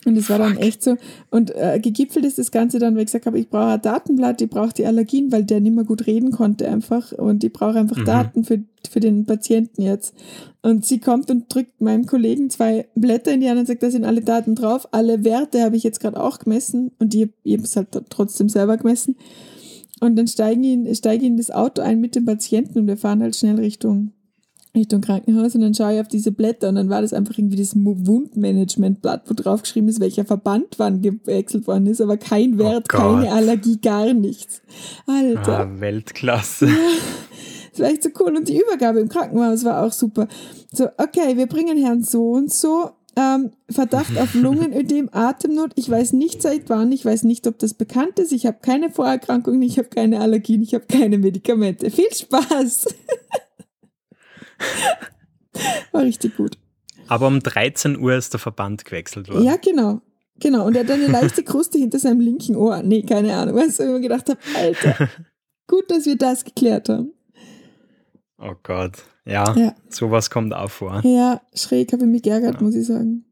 Und 0.05 0.17
es 0.17 0.29
war 0.29 0.37
dann 0.37 0.57
echt 0.57 0.83
so. 0.83 0.97
Und 1.29 1.55
äh, 1.55 1.79
gegipfelt 1.81 2.25
ist 2.25 2.37
das 2.37 2.51
Ganze 2.51 2.79
dann, 2.79 2.95
weil 2.95 3.01
ich 3.01 3.07
gesagt 3.07 3.25
habe, 3.25 3.39
ich 3.39 3.49
brauche 3.49 3.73
ein 3.73 3.81
Datenblatt, 3.81 4.41
ich 4.41 4.49
brauche 4.49 4.73
die 4.73 4.85
Allergien, 4.85 5.31
weil 5.31 5.43
der 5.43 5.61
nicht 5.61 5.75
mehr 5.75 5.85
gut 5.85 6.07
reden 6.07 6.31
konnte 6.31 6.67
einfach. 6.67 7.11
Und 7.13 7.43
ich 7.43 7.53
brauche 7.53 7.79
einfach 7.79 7.97
mhm. 7.97 8.05
Daten 8.05 8.43
für, 8.43 8.63
für 8.89 8.99
den 8.99 9.25
Patienten 9.25 9.81
jetzt. 9.81 10.13
Und 10.61 10.85
sie 10.85 10.99
kommt 10.99 11.29
und 11.31 11.53
drückt 11.53 11.81
meinem 11.81 12.05
Kollegen 12.05 12.49
zwei 12.49 12.87
Blätter 12.95 13.33
in 13.33 13.41
die 13.41 13.49
Hand 13.49 13.59
und 13.59 13.67
sagt, 13.67 13.83
da 13.83 13.91
sind 13.91 14.05
alle 14.05 14.21
Daten 14.21 14.55
drauf. 14.55 14.87
Alle 14.91 15.23
Werte 15.23 15.61
habe 15.61 15.75
ich 15.75 15.83
jetzt 15.83 15.99
gerade 15.99 16.21
auch 16.21 16.39
gemessen. 16.39 16.91
Und 16.99 17.13
habe 17.13 17.31
es 17.45 17.75
halt 17.75 17.87
trotzdem 18.09 18.49
selber 18.49 18.77
gemessen. 18.77 19.15
Und 19.99 20.17
dann 20.17 20.27
steigen 20.27 20.63
ich, 20.85 20.97
steige 20.97 21.23
ich 21.23 21.29
in 21.29 21.37
das 21.37 21.51
Auto 21.51 21.81
ein 21.81 22.01
mit 22.01 22.15
dem 22.15 22.25
Patienten 22.25 22.79
und 22.79 22.87
wir 22.87 22.97
fahren 22.97 23.21
halt 23.21 23.35
schnell 23.35 23.55
Richtung 23.55 24.11
Richtung 24.75 25.01
Krankenhaus 25.01 25.53
und 25.53 25.61
dann 25.61 25.75
schaue 25.75 25.93
ich 25.93 26.01
auf 26.01 26.07
diese 26.07 26.31
Blätter 26.31 26.69
und 26.69 26.75
dann 26.75 26.89
war 26.89 27.01
das 27.01 27.13
einfach 27.13 27.37
irgendwie 27.37 27.57
das 27.57 27.75
Wundmanagementblatt, 27.75 29.29
wo 29.29 29.33
drauf 29.35 29.61
geschrieben 29.61 29.87
ist, 29.87 29.99
welcher 29.99 30.25
Verband 30.25 30.75
wann 30.77 31.01
gewechselt 31.01 31.67
worden 31.67 31.85
ist, 31.85 32.01
aber 32.01 32.17
kein 32.17 32.55
oh 32.55 32.59
Wert, 32.59 32.87
oh 32.91 32.97
keine 32.97 33.31
Allergie, 33.31 33.79
gar 33.79 34.13
nichts. 34.13 34.61
Alter. 35.05 35.59
Ah, 35.59 35.79
Weltklasse. 35.79 36.67
Ja, 36.67 36.73
das 37.71 37.79
war 37.81 37.89
echt 37.89 38.03
so 38.03 38.09
cool 38.19 38.35
und 38.35 38.49
die 38.49 38.59
Übergabe 38.59 38.99
im 38.99 39.09
Krankenhaus 39.09 39.63
war 39.63 39.85
auch 39.85 39.91
super. 39.91 40.27
So, 40.71 40.85
okay, 40.97 41.37
wir 41.37 41.45
bringen 41.45 41.77
Herrn 41.77 42.03
so 42.03 42.31
und 42.31 42.51
so 42.51 42.89
ähm, 43.15 43.51
Verdacht 43.69 44.17
auf 44.17 44.33
Lungenödem, 44.33 45.09
Atemnot. 45.11 45.73
Ich 45.75 45.89
weiß 45.89 46.13
nicht 46.13 46.41
seit 46.41 46.69
wann, 46.69 46.91
ich 46.91 47.05
weiß 47.05 47.23
nicht, 47.23 47.45
ob 47.47 47.59
das 47.59 47.75
bekannt 47.75 48.19
ist. 48.19 48.31
Ich 48.31 48.45
habe 48.45 48.57
keine 48.61 48.89
Vorerkrankungen, 48.89 49.61
ich 49.61 49.77
habe 49.77 49.89
keine 49.89 50.19
Allergien, 50.19 50.63
ich 50.63 50.73
habe 50.73 50.85
keine 50.87 51.17
Medikamente. 51.17 51.91
Viel 51.91 52.11
Spaß! 52.11 52.87
War 55.91 56.01
richtig 56.03 56.37
gut. 56.37 56.57
Aber 57.07 57.27
um 57.27 57.39
13 57.39 57.99
Uhr 57.99 58.15
ist 58.15 58.33
der 58.33 58.39
Verband 58.39 58.85
gewechselt 58.85 59.29
worden. 59.29 59.43
Ja, 59.43 59.57
genau. 59.57 60.01
Genau. 60.39 60.65
Und 60.65 60.75
er 60.75 60.83
hat 60.83 60.91
eine 60.91 61.07
leichte 61.07 61.43
Kruste 61.43 61.77
hinter 61.77 61.99
seinem 61.99 62.19
linken 62.19 62.55
Ohr. 62.55 62.81
Nee, 62.83 63.03
keine 63.03 63.35
Ahnung. 63.35 63.55
Weißt 63.55 63.79
du, 63.79 63.83
ich 63.83 63.89
mir 63.89 64.01
gedacht 64.01 64.29
habe, 64.29 64.39
Alter, 64.55 65.09
gut, 65.67 65.89
dass 65.91 66.05
wir 66.05 66.17
das 66.17 66.43
geklärt 66.43 66.89
haben. 66.89 67.13
Oh 68.37 68.55
Gott. 68.63 69.03
Ja, 69.25 69.55
ja. 69.55 69.75
sowas 69.89 70.29
kommt 70.29 70.53
auch 70.53 70.71
vor. 70.71 71.01
Ja, 71.05 71.41
schräg 71.53 71.93
habe 71.93 72.03
ich 72.03 72.09
mich 72.09 72.23
geärgert, 72.23 72.55
ja. 72.55 72.61
muss 72.61 72.75
ich 72.75 72.85
sagen. 72.85 73.25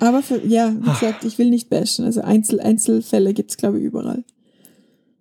Aber 0.00 0.22
für, 0.22 0.44
ja, 0.44 0.74
wie 0.74 0.90
gesagt, 1.00 1.24
ich 1.24 1.38
will 1.38 1.50
nicht 1.50 1.70
bashen. 1.70 2.04
Also 2.04 2.22
Einzel 2.22 2.60
Einzelfälle 2.60 3.32
gibt 3.34 3.50
es, 3.50 3.56
glaube 3.56 3.78
ich, 3.78 3.84
überall. 3.84 4.24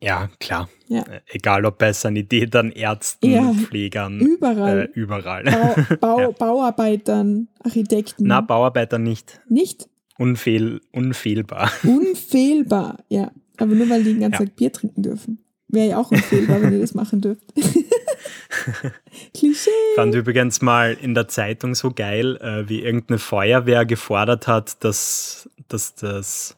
Ja, 0.02 0.30
klar. 0.40 0.68
Ja. 0.88 1.04
Äh, 1.04 1.22
egal 1.28 1.64
ob 1.66 1.78
bei 1.78 1.94
Sanitätern, 1.94 2.72
Ärzten, 2.72 3.32
ja, 3.32 3.54
Pflegern. 3.54 4.20
Überall. 4.20 4.90
Äh, 4.94 5.00
überall. 5.00 5.44
Bau, 5.44 5.96
Bau, 6.02 6.20
ja. 6.20 6.32
Bauarbeitern, 6.32 7.48
Architekten. 7.64 8.26
Na, 8.26 8.42
Bauarbeitern 8.42 9.04
nicht. 9.04 9.40
Nicht? 9.48 9.88
Unfehl, 10.18 10.82
unfehlbar. 10.92 11.72
Unfehlbar, 11.84 13.04
ja. 13.10 13.32
Aber 13.58 13.76
nur 13.76 13.90
weil 13.90 14.04
die 14.04 14.14
den 14.14 14.22
ganzen 14.22 14.48
Tag 14.48 14.56
Bier 14.56 14.72
trinken 14.72 15.04
dürfen. 15.04 15.44
Wäre 15.68 15.90
ja 15.90 15.98
auch 16.00 16.12
unfehlbar, 16.12 16.62
wenn 16.62 16.74
ihr 16.74 16.82
das 16.82 16.96
machen 16.96 17.22
dürft. 17.22 17.54
Klischee. 19.34 19.70
Fand 19.96 20.16
übrigens 20.16 20.62
mal 20.62 20.98
in 21.00 21.14
der 21.14 21.28
Zeitung 21.28 21.76
so 21.76 21.92
geil, 21.92 22.38
äh, 22.38 22.68
wie 22.68 22.82
irgendeine 22.82 23.20
Feuerwehr 23.20 23.86
gefordert 23.86 24.48
hat, 24.48 24.84
dass, 24.84 25.50
dass 25.68 25.96
das 25.96 26.58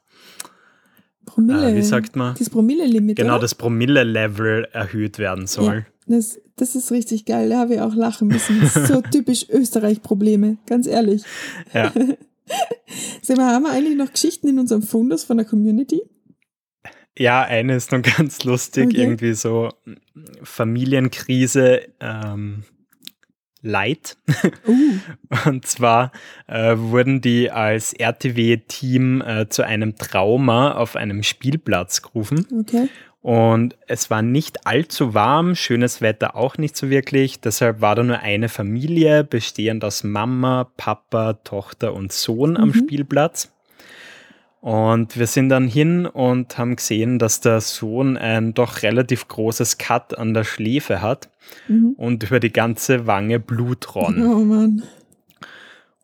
Promille. 1.25 1.71
Äh, 1.71 1.75
wie 1.75 1.81
sagt 1.81 2.15
man? 2.15 2.35
Das 2.37 2.49
Promille-Limit. 2.49 3.17
Genau, 3.17 3.33
oder? 3.33 3.41
das 3.41 3.55
Promille-Level 3.55 4.67
erhöht 4.71 5.19
werden 5.19 5.47
soll. 5.47 5.85
Ja, 6.07 6.15
das, 6.15 6.39
das 6.55 6.75
ist 6.75 6.91
richtig 6.91 7.25
geil. 7.25 7.49
Da 7.49 7.59
habe 7.59 7.75
ich 7.75 7.81
auch 7.81 7.95
lachen 7.95 8.27
müssen. 8.27 8.59
Das 8.61 8.75
ist 8.75 8.87
so 8.87 9.01
typisch 9.11 9.49
Österreich-Probleme, 9.49 10.57
ganz 10.65 10.87
ehrlich. 10.87 11.23
Ja. 11.73 11.91
Sag 13.21 13.37
mal, 13.37 13.53
haben 13.53 13.63
wir 13.63 13.71
eigentlich 13.71 13.97
noch 13.97 14.11
Geschichten 14.11 14.47
in 14.47 14.59
unserem 14.59 14.81
Fundus 14.83 15.23
von 15.23 15.37
der 15.37 15.45
Community? 15.45 16.01
Ja, 17.17 17.43
eine 17.43 17.75
ist 17.75 17.91
noch 17.91 18.01
ganz 18.17 18.43
lustig, 18.43 18.87
okay. 18.87 19.01
irgendwie 19.01 19.33
so 19.33 19.69
Familienkrise. 20.43 21.81
Ähm, 21.99 22.63
Light. 23.63 24.17
Uh. 24.67 24.99
Und 25.49 25.65
zwar 25.65 26.11
äh, 26.47 26.75
wurden 26.77 27.21
die 27.21 27.49
als 27.49 27.93
RTW-Team 27.93 29.21
äh, 29.21 29.49
zu 29.49 29.63
einem 29.63 29.95
Trauma 29.95 30.73
auf 30.73 30.95
einem 30.95 31.23
Spielplatz 31.23 32.03
gerufen. 32.03 32.45
Okay. 32.61 32.89
Und 33.23 33.77
es 33.87 34.09
war 34.09 34.21
nicht 34.21 34.67
allzu 34.67 35.13
warm, 35.13 35.55
schönes 35.55 36.01
Wetter 36.01 36.35
auch 36.35 36.57
nicht 36.57 36.75
so 36.75 36.89
wirklich. 36.89 37.39
Deshalb 37.39 37.79
war 37.79 37.95
da 37.95 38.03
nur 38.03 38.19
eine 38.19 38.49
Familie, 38.49 39.23
bestehend 39.23 39.85
aus 39.85 40.03
Mama, 40.03 40.69
Papa, 40.75 41.33
Tochter 41.45 41.93
und 41.93 42.11
Sohn 42.11 42.51
mhm. 42.51 42.57
am 42.57 42.73
Spielplatz. 42.73 43.52
Und 44.63 45.19
wir 45.19 45.27
sind 45.27 45.49
dann 45.49 45.67
hin 45.67 46.05
und 46.05 46.57
haben 46.57 46.77
gesehen, 46.77 47.19
dass 47.19 47.41
der 47.41 47.59
Sohn 47.59 48.15
ein 48.15 48.53
doch 48.53 48.81
relativ 48.81 49.27
großes 49.27 49.77
Cut 49.77 50.17
an 50.17 50.33
der 50.33 50.45
Schläfe 50.45 51.01
hat 51.01 51.29
mhm. 51.67 51.95
und 51.97 52.23
über 52.23 52.39
die 52.39 52.53
ganze 52.53 53.05
Wange 53.05 53.41
Blut 53.41 53.93
ronn. 53.93 54.25
Oh 54.25 54.39
Mann. 54.39 54.83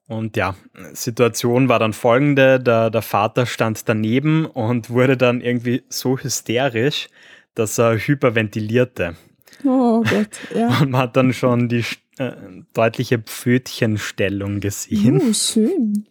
Und 0.08 0.36
ja, 0.36 0.56
Situation 0.92 1.70
war 1.70 1.80
dann 1.80 1.94
folgende: 1.94 2.60
der, 2.60 2.90
der 2.90 3.02
Vater 3.02 3.46
stand 3.46 3.88
daneben 3.88 4.46
und 4.46 4.90
wurde 4.90 5.16
dann 5.16 5.40
irgendwie 5.40 5.84
so 5.88 6.18
hysterisch, 6.18 7.08
dass 7.56 7.78
er 7.78 7.96
hyperventilierte. 7.96 9.16
Oh 9.64 10.02
Gott, 10.02 10.38
ja. 10.54 10.68
Und 10.82 10.92
man 10.92 11.02
hat 11.04 11.16
dann 11.16 11.32
schon 11.32 11.70
die 11.70 11.86
äh, 12.18 12.34
deutliche 12.74 13.20
Pfötchenstellung 13.20 14.60
gesehen. 14.60 15.22
Oh, 15.30 15.34
schön. 15.34 16.06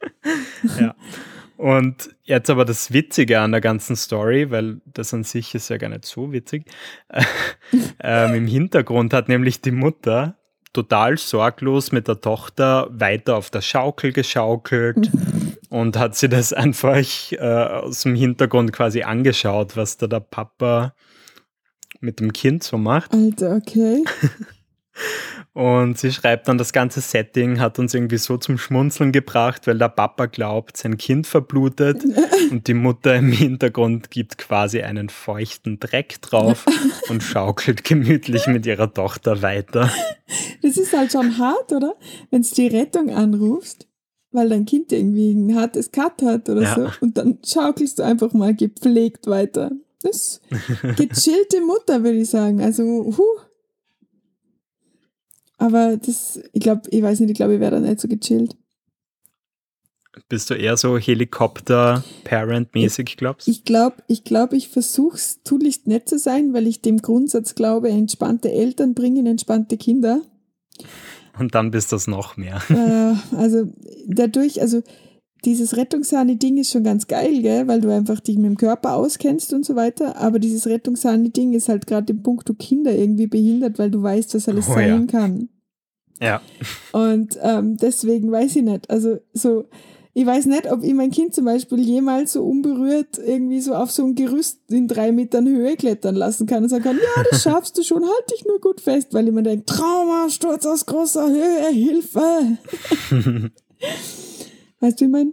ja. 0.80 0.96
Und 1.56 2.14
jetzt 2.24 2.50
aber 2.50 2.64
das 2.64 2.92
Witzige 2.92 3.40
an 3.40 3.52
der 3.52 3.60
ganzen 3.60 3.96
Story, 3.96 4.50
weil 4.50 4.80
das 4.84 5.14
an 5.14 5.24
sich 5.24 5.54
ist 5.54 5.70
ja 5.70 5.78
gar 5.78 5.88
nicht 5.88 6.04
so 6.04 6.32
witzig. 6.32 6.64
ähm, 8.00 8.34
Im 8.34 8.46
Hintergrund 8.46 9.14
hat 9.14 9.28
nämlich 9.28 9.62
die 9.62 9.70
Mutter 9.70 10.36
total 10.74 11.16
sorglos 11.16 11.90
mit 11.92 12.06
der 12.06 12.20
Tochter 12.20 12.88
weiter 12.90 13.36
auf 13.36 13.48
der 13.48 13.62
Schaukel 13.62 14.12
geschaukelt 14.12 15.10
und 15.70 15.96
hat 15.96 16.14
sie 16.14 16.28
das 16.28 16.52
einfach 16.52 17.06
äh, 17.32 17.38
aus 17.38 18.02
dem 18.02 18.14
Hintergrund 18.14 18.74
quasi 18.74 19.02
angeschaut, 19.02 19.76
was 19.76 19.96
da 19.96 20.06
der 20.06 20.20
Papa 20.20 20.94
mit 22.00 22.20
dem 22.20 22.34
Kind 22.34 22.62
so 22.62 22.76
macht. 22.76 23.14
Alter, 23.14 23.56
okay. 23.56 24.04
Und 25.56 25.96
sie 25.96 26.12
schreibt 26.12 26.48
dann, 26.48 26.58
das 26.58 26.74
ganze 26.74 27.00
Setting 27.00 27.60
hat 27.60 27.78
uns 27.78 27.94
irgendwie 27.94 28.18
so 28.18 28.36
zum 28.36 28.58
Schmunzeln 28.58 29.10
gebracht, 29.10 29.66
weil 29.66 29.78
der 29.78 29.88
Papa 29.88 30.26
glaubt, 30.26 30.76
sein 30.76 30.98
Kind 30.98 31.26
verblutet 31.26 32.04
und 32.50 32.68
die 32.68 32.74
Mutter 32.74 33.14
im 33.16 33.32
Hintergrund 33.32 34.10
gibt 34.10 34.36
quasi 34.36 34.82
einen 34.82 35.08
feuchten 35.08 35.80
Dreck 35.80 36.20
drauf 36.20 36.66
und 37.08 37.22
schaukelt 37.22 37.84
gemütlich 37.84 38.48
mit 38.48 38.66
ihrer 38.66 38.92
Tochter 38.92 39.40
weiter. 39.40 39.90
Das 40.60 40.76
ist 40.76 40.92
halt 40.92 41.12
schon 41.12 41.38
hart, 41.38 41.72
oder? 41.72 41.94
Wenn 42.30 42.42
du 42.42 42.48
die 42.54 42.66
Rettung 42.66 43.08
anrufst, 43.08 43.88
weil 44.32 44.50
dein 44.50 44.66
Kind 44.66 44.92
irgendwie 44.92 45.32
ein 45.32 45.56
hartes 45.56 45.90
Cut 45.90 46.20
hat 46.20 46.50
oder 46.50 46.64
ja. 46.64 46.74
so 46.74 46.90
und 47.00 47.16
dann 47.16 47.38
schaukelst 47.42 47.98
du 47.98 48.02
einfach 48.02 48.34
mal 48.34 48.54
gepflegt 48.54 49.26
weiter. 49.26 49.70
Das 50.02 50.16
ist 50.16 50.42
gechillte 50.82 51.62
Mutter, 51.62 52.04
würde 52.04 52.18
ich 52.18 52.28
sagen. 52.28 52.60
Also, 52.60 52.84
huh. 53.16 53.40
Aber 55.58 55.96
das, 55.96 56.40
ich 56.52 56.60
glaube, 56.60 56.82
ich 56.90 57.02
weiß 57.02 57.20
nicht, 57.20 57.30
ich 57.30 57.36
glaube, 57.36 57.54
ich 57.54 57.60
wäre 57.60 57.70
da 57.72 57.80
nicht 57.80 58.00
so 58.00 58.08
gechillt. 58.08 58.56
Bist 60.28 60.50
du 60.50 60.54
eher 60.54 60.76
so 60.76 60.98
Helikopter-Parent-mäßig, 60.98 63.16
glaubst 63.16 63.46
du? 63.46 63.50
Ich 63.50 63.64
glaube, 63.64 63.96
ich, 64.08 64.24
glaub, 64.24 64.52
ich 64.54 64.68
versuche 64.68 65.16
es 65.16 65.42
tunlichst 65.42 65.86
nett 65.86 66.08
zu 66.08 66.18
sein, 66.18 66.54
weil 66.54 66.66
ich 66.66 66.80
dem 66.80 66.96
Grundsatz 66.98 67.54
glaube, 67.54 67.90
entspannte 67.90 68.50
Eltern 68.50 68.94
bringen 68.94 69.26
entspannte 69.26 69.76
Kinder. 69.76 70.22
Und 71.38 71.54
dann 71.54 71.70
bist 71.70 71.92
du 71.92 71.96
es 71.96 72.06
noch 72.06 72.38
mehr. 72.38 72.62
Äh, 72.70 73.12
also 73.36 73.70
dadurch, 74.06 74.62
also 74.62 74.82
dieses 75.44 75.76
Rettungssahne-Ding 75.76 76.58
ist 76.58 76.72
schon 76.72 76.84
ganz 76.84 77.06
geil, 77.06 77.42
gell? 77.42 77.68
weil 77.68 77.80
du 77.80 77.92
einfach 77.92 78.20
dich 78.20 78.36
mit 78.36 78.46
dem 78.46 78.56
Körper 78.56 78.94
auskennst 78.94 79.52
und 79.52 79.64
so 79.64 79.76
weiter. 79.76 80.16
Aber 80.16 80.38
dieses 80.38 80.66
Rettungssahne-Ding 80.66 81.52
ist 81.52 81.68
halt 81.68 81.86
gerade 81.86 82.12
im 82.12 82.22
Punkt, 82.22 82.48
du 82.48 82.54
Kinder 82.54 82.92
irgendwie 82.92 83.26
behindert, 83.26 83.78
weil 83.78 83.90
du 83.90 84.02
weißt, 84.02 84.34
was 84.34 84.48
alles 84.48 84.68
oh, 84.68 84.74
sein 84.74 85.06
ja. 85.06 85.06
kann. 85.06 85.48
Ja. 86.20 86.40
Und 86.92 87.38
ähm, 87.42 87.76
deswegen 87.76 88.32
weiß 88.32 88.56
ich 88.56 88.62
nicht. 88.62 88.90
Also 88.90 89.18
so, 89.32 89.66
ich 90.14 90.24
weiß 90.24 90.46
nicht, 90.46 90.72
ob 90.72 90.82
ich 90.82 90.94
mein 90.94 91.10
Kind 91.10 91.34
zum 91.34 91.44
Beispiel 91.44 91.78
jemals 91.78 92.32
so 92.32 92.42
unberührt 92.42 93.18
irgendwie 93.18 93.60
so 93.60 93.74
auf 93.74 93.90
so 93.90 94.02
ein 94.04 94.14
Gerüst 94.14 94.60
in 94.70 94.88
drei 94.88 95.12
Metern 95.12 95.46
Höhe 95.46 95.76
klettern 95.76 96.14
lassen 96.14 96.46
kann 96.46 96.62
und 96.62 96.70
sagen 96.70 96.84
kann, 96.84 96.96
ja, 96.96 97.22
das 97.30 97.42
schaffst 97.44 97.76
du 97.76 97.82
schon, 97.82 98.02
halt 98.02 98.30
dich 98.32 98.46
nur 98.46 98.58
gut 98.58 98.80
fest, 98.80 99.08
weil 99.12 99.28
ich 99.28 99.34
mir 99.34 99.42
denke, 99.42 99.66
Trauma, 99.66 100.30
Sturz 100.30 100.64
aus 100.64 100.86
großer 100.86 101.28
Höhe, 101.28 101.68
Hilfe. 101.70 102.56
Weißt 104.86 105.00
du, 105.00 105.04
wie 105.04 105.08
ich 105.08 105.12
meine? 105.12 105.32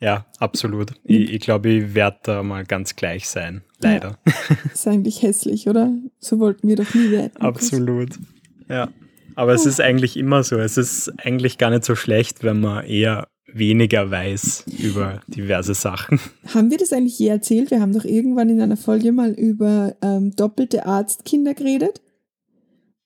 Ja, 0.00 0.26
absolut. 0.38 0.92
Ich, 1.04 1.32
ich 1.34 1.40
glaube, 1.40 1.68
ich 1.68 1.94
werde 1.94 2.18
da 2.22 2.42
mal 2.42 2.64
ganz 2.64 2.96
gleich 2.96 3.28
sein. 3.28 3.62
Leider. 3.78 4.18
Ja. 4.26 4.56
Ist 4.72 4.88
eigentlich 4.88 5.22
hässlich, 5.22 5.68
oder? 5.68 5.92
So 6.18 6.38
wollten 6.38 6.66
wir 6.66 6.76
doch 6.76 6.94
nie 6.94 7.10
werden. 7.10 7.36
Absolut. 7.40 8.18
Ja. 8.68 8.88
Aber 9.34 9.52
es 9.52 9.66
ist 9.66 9.80
eigentlich 9.80 10.16
immer 10.16 10.42
so. 10.44 10.56
Es 10.56 10.78
ist 10.78 11.12
eigentlich 11.18 11.58
gar 11.58 11.70
nicht 11.70 11.84
so 11.84 11.94
schlecht, 11.94 12.42
wenn 12.42 12.60
man 12.60 12.86
eher 12.86 13.28
weniger 13.46 14.10
weiß 14.10 14.64
über 14.78 15.20
diverse 15.26 15.74
Sachen. 15.74 16.18
Haben 16.54 16.70
wir 16.70 16.78
das 16.78 16.92
eigentlich 16.92 17.18
je 17.18 17.28
erzählt? 17.28 17.70
Wir 17.70 17.80
haben 17.80 17.92
doch 17.92 18.06
irgendwann 18.06 18.48
in 18.48 18.62
einer 18.62 18.78
Folge 18.78 19.12
mal 19.12 19.32
über 19.32 19.94
ähm, 20.00 20.34
doppelte 20.34 20.86
Arztkinder 20.86 21.52
geredet 21.52 22.00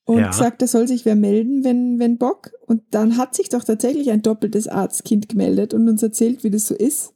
und 0.06 0.20
ja. 0.20 0.28
gesagt, 0.28 0.62
da 0.62 0.68
soll 0.68 0.86
sich 0.86 1.04
wer 1.04 1.16
melden, 1.16 1.64
wenn, 1.64 1.98
wenn 1.98 2.16
Bock. 2.16 2.52
Und 2.66 2.82
dann 2.92 3.16
hat 3.16 3.34
sich 3.34 3.48
doch 3.48 3.64
tatsächlich 3.64 4.10
ein 4.12 4.22
doppeltes 4.22 4.68
Arztkind 4.68 5.28
gemeldet 5.28 5.74
und 5.74 5.88
uns 5.88 6.02
erzählt, 6.02 6.44
wie 6.44 6.50
das 6.50 6.68
so 6.68 6.76
ist. 6.76 7.12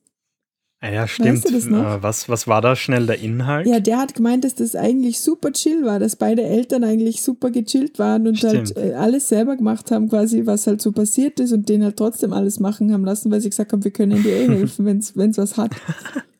Ah 0.81 0.91
ja, 0.91 1.07
stimmt. 1.07 1.45
Weißt 1.45 1.67
du? 1.67 1.75
Äh, 1.77 2.03
was, 2.03 2.29
was 2.29 2.49
war 2.49 2.61
da 2.63 2.75
schnell 2.75 3.07
der 3.07 3.21
Inhalt? 3.21 3.67
Ja, 3.67 3.79
der 3.79 3.99
hat 3.99 4.15
gemeint, 4.15 4.45
dass 4.45 4.57
das 4.57 4.75
eigentlich 4.75 5.21
super 5.21 5.53
chill 5.53 5.85
war, 5.85 6.01
dass 6.01 6.17
beide 6.17 6.43
Eltern 6.43 6.83
eigentlich 6.83 7.23
super 7.23 7.51
gechillt 7.51 7.99
waren 8.01 8.27
und 8.27 8.43
halt, 8.43 8.69
stimmt. 8.69 8.77
halt 8.77 8.95
alles 8.95 9.29
selber 9.29 9.57
gemacht 9.57 9.91
haben, 9.93 10.09
quasi, 10.09 10.47
was 10.47 10.67
halt 10.67 10.83
so 10.83 10.91
passiert 10.91 11.39
ist 11.39 11.53
und 11.53 11.69
den 11.69 11.85
halt 11.85 11.97
trotzdem 11.97 12.33
alles 12.33 12.59
machen 12.59 12.93
haben 12.93 13.05
lassen, 13.05 13.31
weil 13.31 13.41
sie 13.41 13.51
gesagt 13.51 13.73
haben, 13.73 13.85
wir 13.85 13.91
können 13.93 14.23
dir 14.23 14.35
eh 14.35 14.49
helfen, 14.57 14.85
wenn 14.87 14.99
es 14.99 15.39
was 15.39 15.57
hat. 15.57 15.71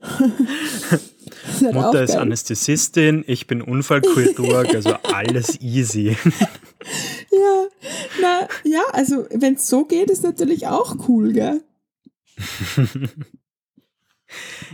Mutter 1.61 2.03
ist 2.03 2.17
Anästhesistin, 2.17 3.25
ich 3.27 3.47
bin 3.47 3.63
Unfallchirurg, 3.63 4.75
also 4.75 4.95
alles 5.03 5.61
easy. 5.61 6.17
ja, 7.31 7.67
na, 8.21 8.49
ja, 8.65 8.83
also 8.93 9.27
wenn 9.35 9.55
es 9.55 9.69
so 9.69 9.85
geht, 9.85 10.11
ist 10.11 10.23
natürlich 10.23 10.67
auch 10.67 11.09
cool, 11.09 11.33
gell? 11.33 11.63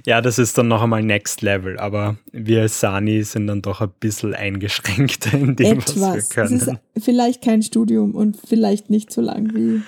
ja, 0.04 0.20
das 0.20 0.38
ist 0.38 0.56
dann 0.58 0.68
noch 0.68 0.82
einmal 0.82 1.02
Next 1.02 1.42
Level, 1.42 1.78
aber 1.78 2.16
wir 2.32 2.62
als 2.62 2.80
Sani 2.80 3.22
sind 3.22 3.46
dann 3.46 3.62
doch 3.62 3.80
ein 3.80 3.92
bisschen 4.00 4.34
eingeschränkter 4.34 5.34
in 5.34 5.56
dem, 5.56 5.78
Etwas. 5.78 6.00
was 6.00 6.14
wir 6.14 6.22
können. 6.34 6.56
Es 6.56 6.66
ist 6.66 7.04
vielleicht 7.04 7.42
kein 7.42 7.62
Studium 7.62 8.14
und 8.14 8.36
vielleicht 8.36 8.90
nicht 8.90 9.12
so 9.12 9.20
lang 9.20 9.54
wie, 9.54 9.82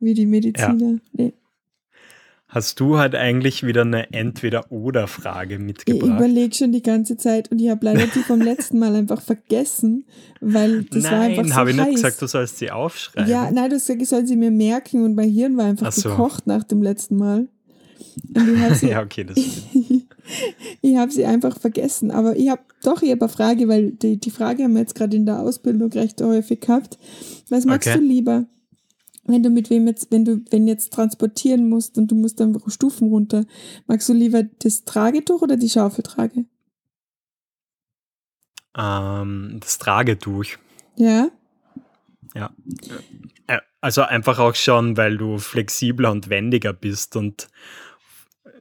wie 0.00 0.14
die 0.14 0.26
Mediziner. 0.26 0.92
Ja. 0.92 0.98
Nee. 1.12 1.32
Hast 2.48 2.80
du 2.80 2.96
halt 2.96 3.14
eigentlich 3.14 3.62
wieder 3.62 3.82
eine 3.82 4.10
Entweder-Oder-Frage 4.10 5.58
mitgebracht? 5.58 6.08
Ich 6.08 6.16
überlege 6.16 6.54
schon 6.54 6.72
die 6.72 6.82
ganze 6.82 7.18
Zeit 7.18 7.50
und 7.52 7.60
ich 7.60 7.68
habe 7.68 7.84
leider 7.84 8.06
die 8.06 8.20
vom 8.20 8.40
letzten 8.40 8.78
Mal 8.78 8.96
einfach 8.96 9.20
vergessen, 9.20 10.06
weil 10.40 10.84
das 10.84 11.02
nein, 11.02 11.12
war 11.12 11.20
einfach 11.20 11.44
so 11.44 11.54
habe 11.54 11.70
ich 11.70 11.76
nicht 11.76 11.90
gesagt, 11.90 12.22
du 12.22 12.26
sollst 12.26 12.56
sie 12.56 12.70
aufschreiben. 12.70 13.30
Ja, 13.30 13.50
nein, 13.50 13.68
du 13.68 13.76
hast 13.76 13.86
gesagt, 13.86 14.00
ich 14.00 14.08
soll 14.08 14.26
sie 14.26 14.36
mir 14.36 14.50
merken 14.50 15.04
und 15.04 15.14
mein 15.14 15.28
Hirn 15.28 15.58
war 15.58 15.66
einfach 15.66 15.92
so. 15.92 16.08
gekocht 16.08 16.46
nach 16.46 16.64
dem 16.64 16.82
letzten 16.82 17.16
Mal. 17.16 17.48
ja, 18.80 19.02
okay, 19.02 19.24
das 19.24 19.36
ich 20.80 20.96
habe 20.96 21.12
sie 21.12 21.26
einfach 21.26 21.58
vergessen. 21.58 22.10
Aber 22.10 22.34
ich 22.34 22.48
habe 22.48 22.62
doch 22.82 23.00
hier 23.00 23.16
eine 23.20 23.28
Frage, 23.28 23.68
weil 23.68 23.90
die, 23.90 24.16
die 24.16 24.30
Frage 24.30 24.64
haben 24.64 24.72
wir 24.72 24.80
jetzt 24.80 24.94
gerade 24.94 25.16
in 25.16 25.26
der 25.26 25.40
Ausbildung 25.40 25.92
recht 25.92 26.22
häufig 26.22 26.62
gehabt. 26.62 26.98
Was 27.50 27.66
magst 27.66 27.88
okay. 27.88 27.98
du 27.98 28.04
lieber? 28.04 28.46
Wenn 29.28 29.42
du 29.42 29.50
mit 29.50 29.70
wem 29.70 29.86
jetzt, 29.86 30.10
wenn 30.10 30.24
du, 30.24 30.42
wenn 30.50 30.66
jetzt 30.66 30.92
transportieren 30.92 31.68
musst 31.68 31.98
und 31.98 32.10
du 32.10 32.14
musst 32.14 32.40
dann 32.40 32.58
Stufen 32.66 33.08
runter, 33.08 33.44
magst 33.86 34.08
du 34.08 34.12
lieber 34.12 34.42
das 34.42 34.84
Tragetuch 34.84 35.42
oder 35.42 35.56
die 35.56 35.68
Schaufeltrage? 35.68 36.44
Ähm, 38.76 39.58
das 39.60 39.78
Tragetuch. 39.78 40.46
Ja. 40.96 41.30
Ja. 42.34 42.50
Also 43.80 44.02
einfach 44.02 44.38
auch 44.38 44.54
schon, 44.54 44.96
weil 44.96 45.16
du 45.16 45.38
flexibler 45.38 46.10
und 46.10 46.28
wendiger 46.28 46.72
bist 46.72 47.14
und 47.14 47.48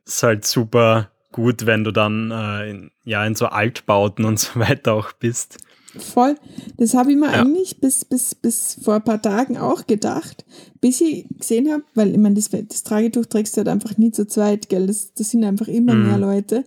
es 0.06 0.16
ist 0.16 0.24
halt 0.24 0.46
super 0.46 1.10
gut, 1.32 1.66
wenn 1.66 1.84
du 1.84 1.92
dann 1.92 2.32
äh, 2.32 2.70
in, 2.70 2.92
ja 3.04 3.26
in 3.26 3.36
so 3.36 3.48
Altbauten 3.48 4.26
und 4.26 4.40
so 4.40 4.60
weiter 4.60 4.94
auch 4.94 5.12
bist. 5.14 5.58
Voll. 5.96 6.36
Das 6.78 6.94
habe 6.94 7.12
ich 7.12 7.18
mir 7.18 7.32
ja. 7.32 7.42
eigentlich 7.42 7.80
bis, 7.80 8.04
bis, 8.06 8.36
bis 8.36 8.78
vor 8.82 8.96
ein 8.96 9.04
paar 9.04 9.22
Tagen 9.22 9.58
auch 9.58 9.88
gedacht, 9.88 10.46
bis 10.82 11.02
ich 11.02 11.26
gesehen 11.40 11.72
habe, 11.72 11.84
weil 11.96 12.12
ich 12.12 12.18
meine, 12.18 12.36
das, 12.36 12.50
das 12.50 12.84
Tragetuch 12.84 13.26
trägst 13.26 13.56
du 13.56 13.60
halt 13.60 13.70
einfach 13.70 13.98
nie 13.98 14.12
zu 14.12 14.28
zweit, 14.28 14.70
gell? 14.70 14.88
Das, 14.88 15.14
das 15.14 15.32
sind 15.32 15.44
einfach 15.44 15.68
immer 15.68 15.94
mhm. 15.94 16.08
mehr 16.08 16.18
Leute. 16.18 16.66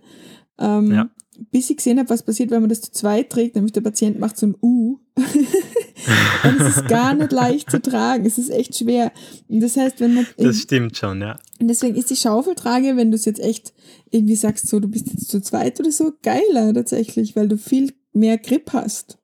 Ähm, 0.57 0.91
ja 0.91 1.09
bis 1.49 1.69
ich 1.69 1.77
gesehen 1.77 1.97
habe, 1.97 2.09
was 2.09 2.23
passiert, 2.23 2.51
wenn 2.51 2.61
man 2.61 2.69
das 2.69 2.81
zu 2.81 2.91
zweit 2.91 3.29
trägt, 3.29 3.55
nämlich 3.55 3.71
der 3.71 3.81
Patient 3.81 4.19
macht 4.19 4.37
so 4.37 4.47
ein 4.47 4.55
U. 4.61 4.99
und 5.15 6.61
es 6.61 6.77
ist 6.77 6.87
gar 6.87 7.13
nicht 7.13 7.31
leicht 7.31 7.71
zu 7.71 7.81
tragen. 7.81 8.25
Es 8.25 8.37
ist 8.37 8.49
echt 8.49 8.77
schwer. 8.77 9.11
Und 9.47 9.61
das 9.61 9.77
heißt, 9.77 9.99
wenn 9.99 10.13
man. 10.13 10.27
Das 10.37 10.59
stimmt 10.59 10.97
schon, 10.97 11.21
ja. 11.21 11.39
Und 11.59 11.67
deswegen 11.67 11.95
ist 11.95 12.09
die 12.09 12.15
Schaufeltrage, 12.15 12.95
wenn 12.95 13.11
du 13.11 13.15
es 13.15 13.25
jetzt 13.25 13.39
echt 13.39 13.73
irgendwie 14.09 14.35
sagst, 14.35 14.67
so, 14.67 14.79
du 14.79 14.87
bist 14.87 15.07
jetzt 15.07 15.29
zu 15.29 15.41
zweit 15.41 15.79
oder 15.79 15.91
so, 15.91 16.13
geiler 16.21 16.73
tatsächlich, 16.73 17.35
weil 17.35 17.47
du 17.47 17.57
viel 17.57 17.93
mehr 18.13 18.37
Grip 18.37 18.73
hast. 18.73 19.17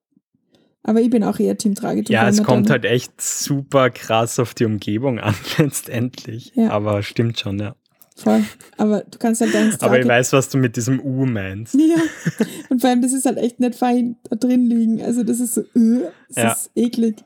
Aber 0.83 1.01
ich 1.01 1.09
bin 1.09 1.23
auch 1.23 1.37
eher 1.37 1.57
Team 1.57 1.75
Tragetuch. 1.75 2.13
Ja, 2.13 2.29
es 2.29 2.41
kommt 2.41 2.69
halt 2.69 2.85
echt 2.85 3.19
super 3.19 3.89
krass 3.89 4.39
auf 4.39 4.53
die 4.53 4.63
Umgebung 4.65 5.19
an, 5.19 5.35
letztendlich. 5.57 6.53
Ja. 6.55 6.69
Aber 6.69 7.03
stimmt 7.03 7.39
schon, 7.39 7.59
ja. 7.59 7.75
Voll. 8.15 8.43
Aber 8.77 9.01
du 9.01 9.19
kannst 9.19 9.41
halt 9.41 9.53
deinen 9.53 9.75
Aber 9.81 9.99
ich 9.99 10.07
weiß, 10.07 10.33
was 10.33 10.49
du 10.49 10.57
mit 10.57 10.75
diesem 10.75 10.99
U 10.99 11.25
meinst. 11.25 11.75
Ja. 11.79 11.95
Und 12.69 12.81
vor 12.81 12.89
allem, 12.89 13.01
das 13.01 13.13
ist 13.13 13.25
halt 13.25 13.37
echt 13.37 13.59
nicht 13.59 13.75
fein 13.75 14.17
da 14.29 14.35
drin 14.35 14.65
liegen. 14.65 15.01
Also 15.01 15.23
das 15.23 15.39
ist 15.39 15.53
so, 15.53 15.61
uh, 15.75 16.01
das 16.29 16.35
ja. 16.35 16.51
ist 16.51 16.71
eklig. 16.75 17.17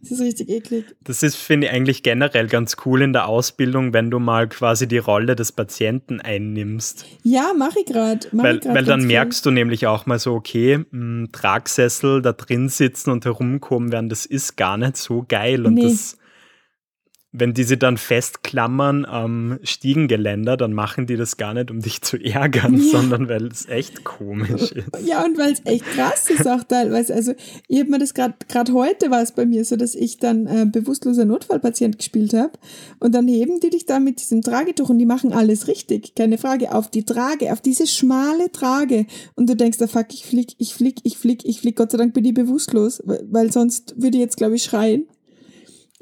Das 0.00 0.12
ist 0.12 0.20
richtig 0.20 0.48
eklig. 0.48 0.84
Das 1.04 1.22
ist, 1.22 1.36
finde 1.36 1.66
ich, 1.66 1.72
eigentlich 1.72 2.02
generell 2.02 2.46
ganz 2.46 2.76
cool 2.84 3.02
in 3.02 3.12
der 3.12 3.26
Ausbildung, 3.26 3.92
wenn 3.92 4.10
du 4.10 4.18
mal 4.18 4.48
quasi 4.48 4.86
die 4.86 4.98
Rolle 4.98 5.36
des 5.36 5.52
Patienten 5.52 6.20
einnimmst. 6.20 7.06
Ja, 7.22 7.52
mache 7.56 7.80
ich 7.80 7.86
gerade. 7.86 8.26
Weil, 8.32 8.60
weil 8.64 8.84
dann 8.84 9.06
merkst 9.06 9.44
du 9.46 9.50
nämlich 9.50 9.86
auch 9.86 10.06
mal 10.06 10.18
so, 10.18 10.34
okay, 10.34 10.84
mh, 10.90 11.28
Tragsessel 11.32 12.22
da 12.22 12.32
drin 12.32 12.68
sitzen 12.68 13.10
und 13.10 13.24
herumkommen 13.24 13.92
werden, 13.92 14.08
das 14.08 14.26
ist 14.26 14.56
gar 14.56 14.76
nicht 14.76 14.96
so 14.96 15.24
geil. 15.26 15.64
Und 15.66 15.74
nee. 15.74 15.82
das 15.82 16.17
wenn 17.30 17.52
die 17.52 17.64
sie 17.64 17.78
dann 17.78 17.98
festklammern 17.98 19.04
am 19.04 19.58
Stiegengeländer, 19.62 20.56
dann 20.56 20.72
machen 20.72 21.06
die 21.06 21.16
das 21.16 21.36
gar 21.36 21.52
nicht, 21.52 21.70
um 21.70 21.80
dich 21.80 22.00
zu 22.00 22.16
ärgern, 22.16 22.80
ja. 22.80 22.90
sondern 22.90 23.28
weil 23.28 23.48
es 23.48 23.68
echt 23.68 24.02
komisch 24.02 24.72
ist. 24.72 24.88
Ja, 25.04 25.24
und 25.26 25.36
weil 25.36 25.52
es 25.52 25.60
echt 25.66 25.84
krass 25.84 26.30
ist 26.30 26.48
auch 26.48 26.64
teilweise. 26.64 27.14
Also 27.14 27.34
ich 27.68 27.80
habe 27.80 27.90
mir 27.90 27.98
das 27.98 28.14
gerade 28.14 28.34
gerade 28.48 28.72
heute 28.72 29.10
war 29.10 29.20
es 29.20 29.32
bei 29.32 29.44
mir 29.44 29.66
so, 29.66 29.76
dass 29.76 29.94
ich 29.94 30.16
dann 30.16 30.46
äh, 30.46 30.64
bewusstloser 30.64 31.26
Notfallpatient 31.26 31.98
gespielt 31.98 32.32
habe 32.32 32.52
und 32.98 33.14
dann 33.14 33.28
heben 33.28 33.60
die 33.60 33.70
dich 33.70 33.84
da 33.84 34.00
mit 34.00 34.20
diesem 34.20 34.40
Tragetuch 34.40 34.88
und 34.88 34.98
die 34.98 35.06
machen 35.06 35.34
alles 35.34 35.68
richtig, 35.68 36.14
keine 36.14 36.38
Frage, 36.38 36.74
auf 36.74 36.88
die 36.88 37.04
Trage, 37.04 37.52
auf 37.52 37.60
diese 37.60 37.86
schmale 37.86 38.50
Trage 38.52 39.06
und 39.34 39.50
du 39.50 39.54
denkst, 39.54 39.76
da 39.76 39.86
fuck, 39.86 40.06
ich 40.14 40.24
flieg, 40.24 40.54
ich 40.56 40.72
flieg, 40.72 41.00
ich 41.02 41.18
flieg, 41.18 41.44
ich 41.44 41.60
flieg, 41.60 41.76
Gott 41.76 41.92
sei 41.92 41.98
Dank 41.98 42.14
bin 42.14 42.24
ich 42.24 42.32
bewusstlos, 42.32 43.02
weil 43.04 43.52
sonst 43.52 43.94
würde 43.98 44.16
ich 44.16 44.22
jetzt 44.22 44.38
glaube 44.38 44.56
ich 44.56 44.64
schreien. 44.64 45.06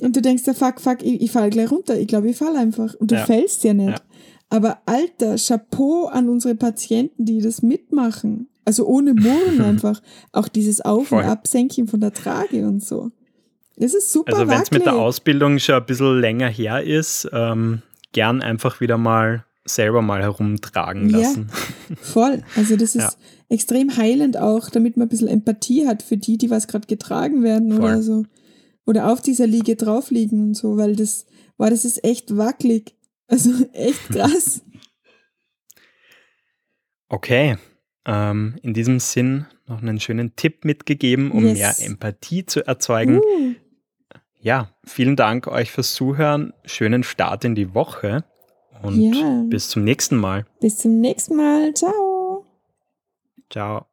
Und 0.02 0.14
du 0.14 0.20
denkst, 0.20 0.44
fuck, 0.44 0.80
fuck, 0.80 1.02
ich, 1.02 1.22
ich 1.22 1.30
falle 1.30 1.50
gleich 1.50 1.70
runter. 1.70 1.98
Ich 1.98 2.06
glaube, 2.06 2.28
ich 2.28 2.36
falle 2.36 2.58
einfach. 2.58 2.94
Und 2.94 3.10
du 3.10 3.14
ja. 3.14 3.24
fällst 3.24 3.64
ja 3.64 3.72
nicht. 3.72 3.98
Ja. 3.98 4.04
Aber 4.50 4.78
alter, 4.86 5.36
Chapeau 5.36 6.06
an 6.06 6.28
unsere 6.28 6.54
Patienten, 6.54 7.24
die 7.24 7.40
das 7.40 7.62
mitmachen. 7.62 8.48
Also 8.64 8.86
ohne 8.86 9.14
Murren 9.14 9.60
einfach. 9.64 10.02
Auch 10.32 10.48
dieses 10.48 10.80
Auf- 10.80 11.12
und 11.12 11.24
Absenken 11.24 11.88
von 11.88 12.00
der 12.00 12.12
Trage 12.12 12.66
und 12.66 12.84
so. 12.84 13.10
Das 13.76 13.94
ist 13.94 14.12
super 14.12 14.32
Also 14.32 14.48
wenn 14.48 14.60
es 14.60 14.70
mit 14.70 14.86
der 14.86 14.96
Ausbildung 14.96 15.58
schon 15.58 15.74
ein 15.76 15.86
bisschen 15.86 16.20
länger 16.20 16.48
her 16.48 16.82
ist, 16.82 17.28
ähm, 17.32 17.82
gern 18.12 18.40
einfach 18.40 18.80
wieder 18.80 18.96
mal 18.96 19.44
selber 19.66 20.00
mal 20.00 20.22
herumtragen 20.22 21.10
lassen. 21.10 21.50
Ja, 21.88 21.96
voll. 22.00 22.42
Also 22.54 22.76
das 22.76 22.94
ist 22.94 23.02
ja. 23.02 23.12
extrem 23.48 23.96
heilend 23.96 24.38
auch, 24.38 24.70
damit 24.70 24.96
man 24.96 25.06
ein 25.06 25.08
bisschen 25.10 25.28
Empathie 25.28 25.86
hat 25.86 26.02
für 26.02 26.16
die, 26.16 26.38
die 26.38 26.50
was 26.50 26.68
gerade 26.68 26.86
getragen 26.86 27.42
werden 27.42 27.72
voll. 27.72 27.80
oder 27.80 28.02
so 28.02 28.24
oder 28.86 29.12
auf 29.12 29.20
dieser 29.20 29.46
Liege 29.46 29.76
drauf 29.76 30.10
liegen 30.10 30.42
und 30.42 30.54
so, 30.54 30.76
weil 30.76 30.96
das 30.96 31.26
war, 31.58 31.70
das 31.70 31.84
ist 31.84 32.02
echt 32.04 32.36
wackelig. 32.36 32.94
Also 33.28 33.50
echt 33.72 34.08
krass. 34.08 34.62
Okay. 37.08 37.56
Ähm, 38.04 38.56
in 38.62 38.72
diesem 38.72 39.00
Sinn 39.00 39.46
noch 39.66 39.82
einen 39.82 39.98
schönen 40.00 40.36
Tipp 40.36 40.64
mitgegeben, 40.64 41.32
um 41.32 41.44
yes. 41.44 41.58
mehr 41.58 41.88
Empathie 41.88 42.46
zu 42.46 42.66
erzeugen. 42.66 43.18
Uh. 43.18 43.54
Ja, 44.38 44.70
vielen 44.84 45.16
Dank 45.16 45.48
euch 45.48 45.72
fürs 45.72 45.94
Zuhören. 45.94 46.52
Schönen 46.64 47.02
Start 47.02 47.44
in 47.44 47.56
die 47.56 47.74
Woche 47.74 48.24
und 48.82 49.00
ja. 49.00 49.42
bis 49.48 49.68
zum 49.70 49.82
nächsten 49.82 50.16
Mal. 50.16 50.46
Bis 50.60 50.78
zum 50.78 51.00
nächsten 51.00 51.34
Mal. 51.34 51.74
Ciao. 51.74 52.46
Ciao. 53.50 53.85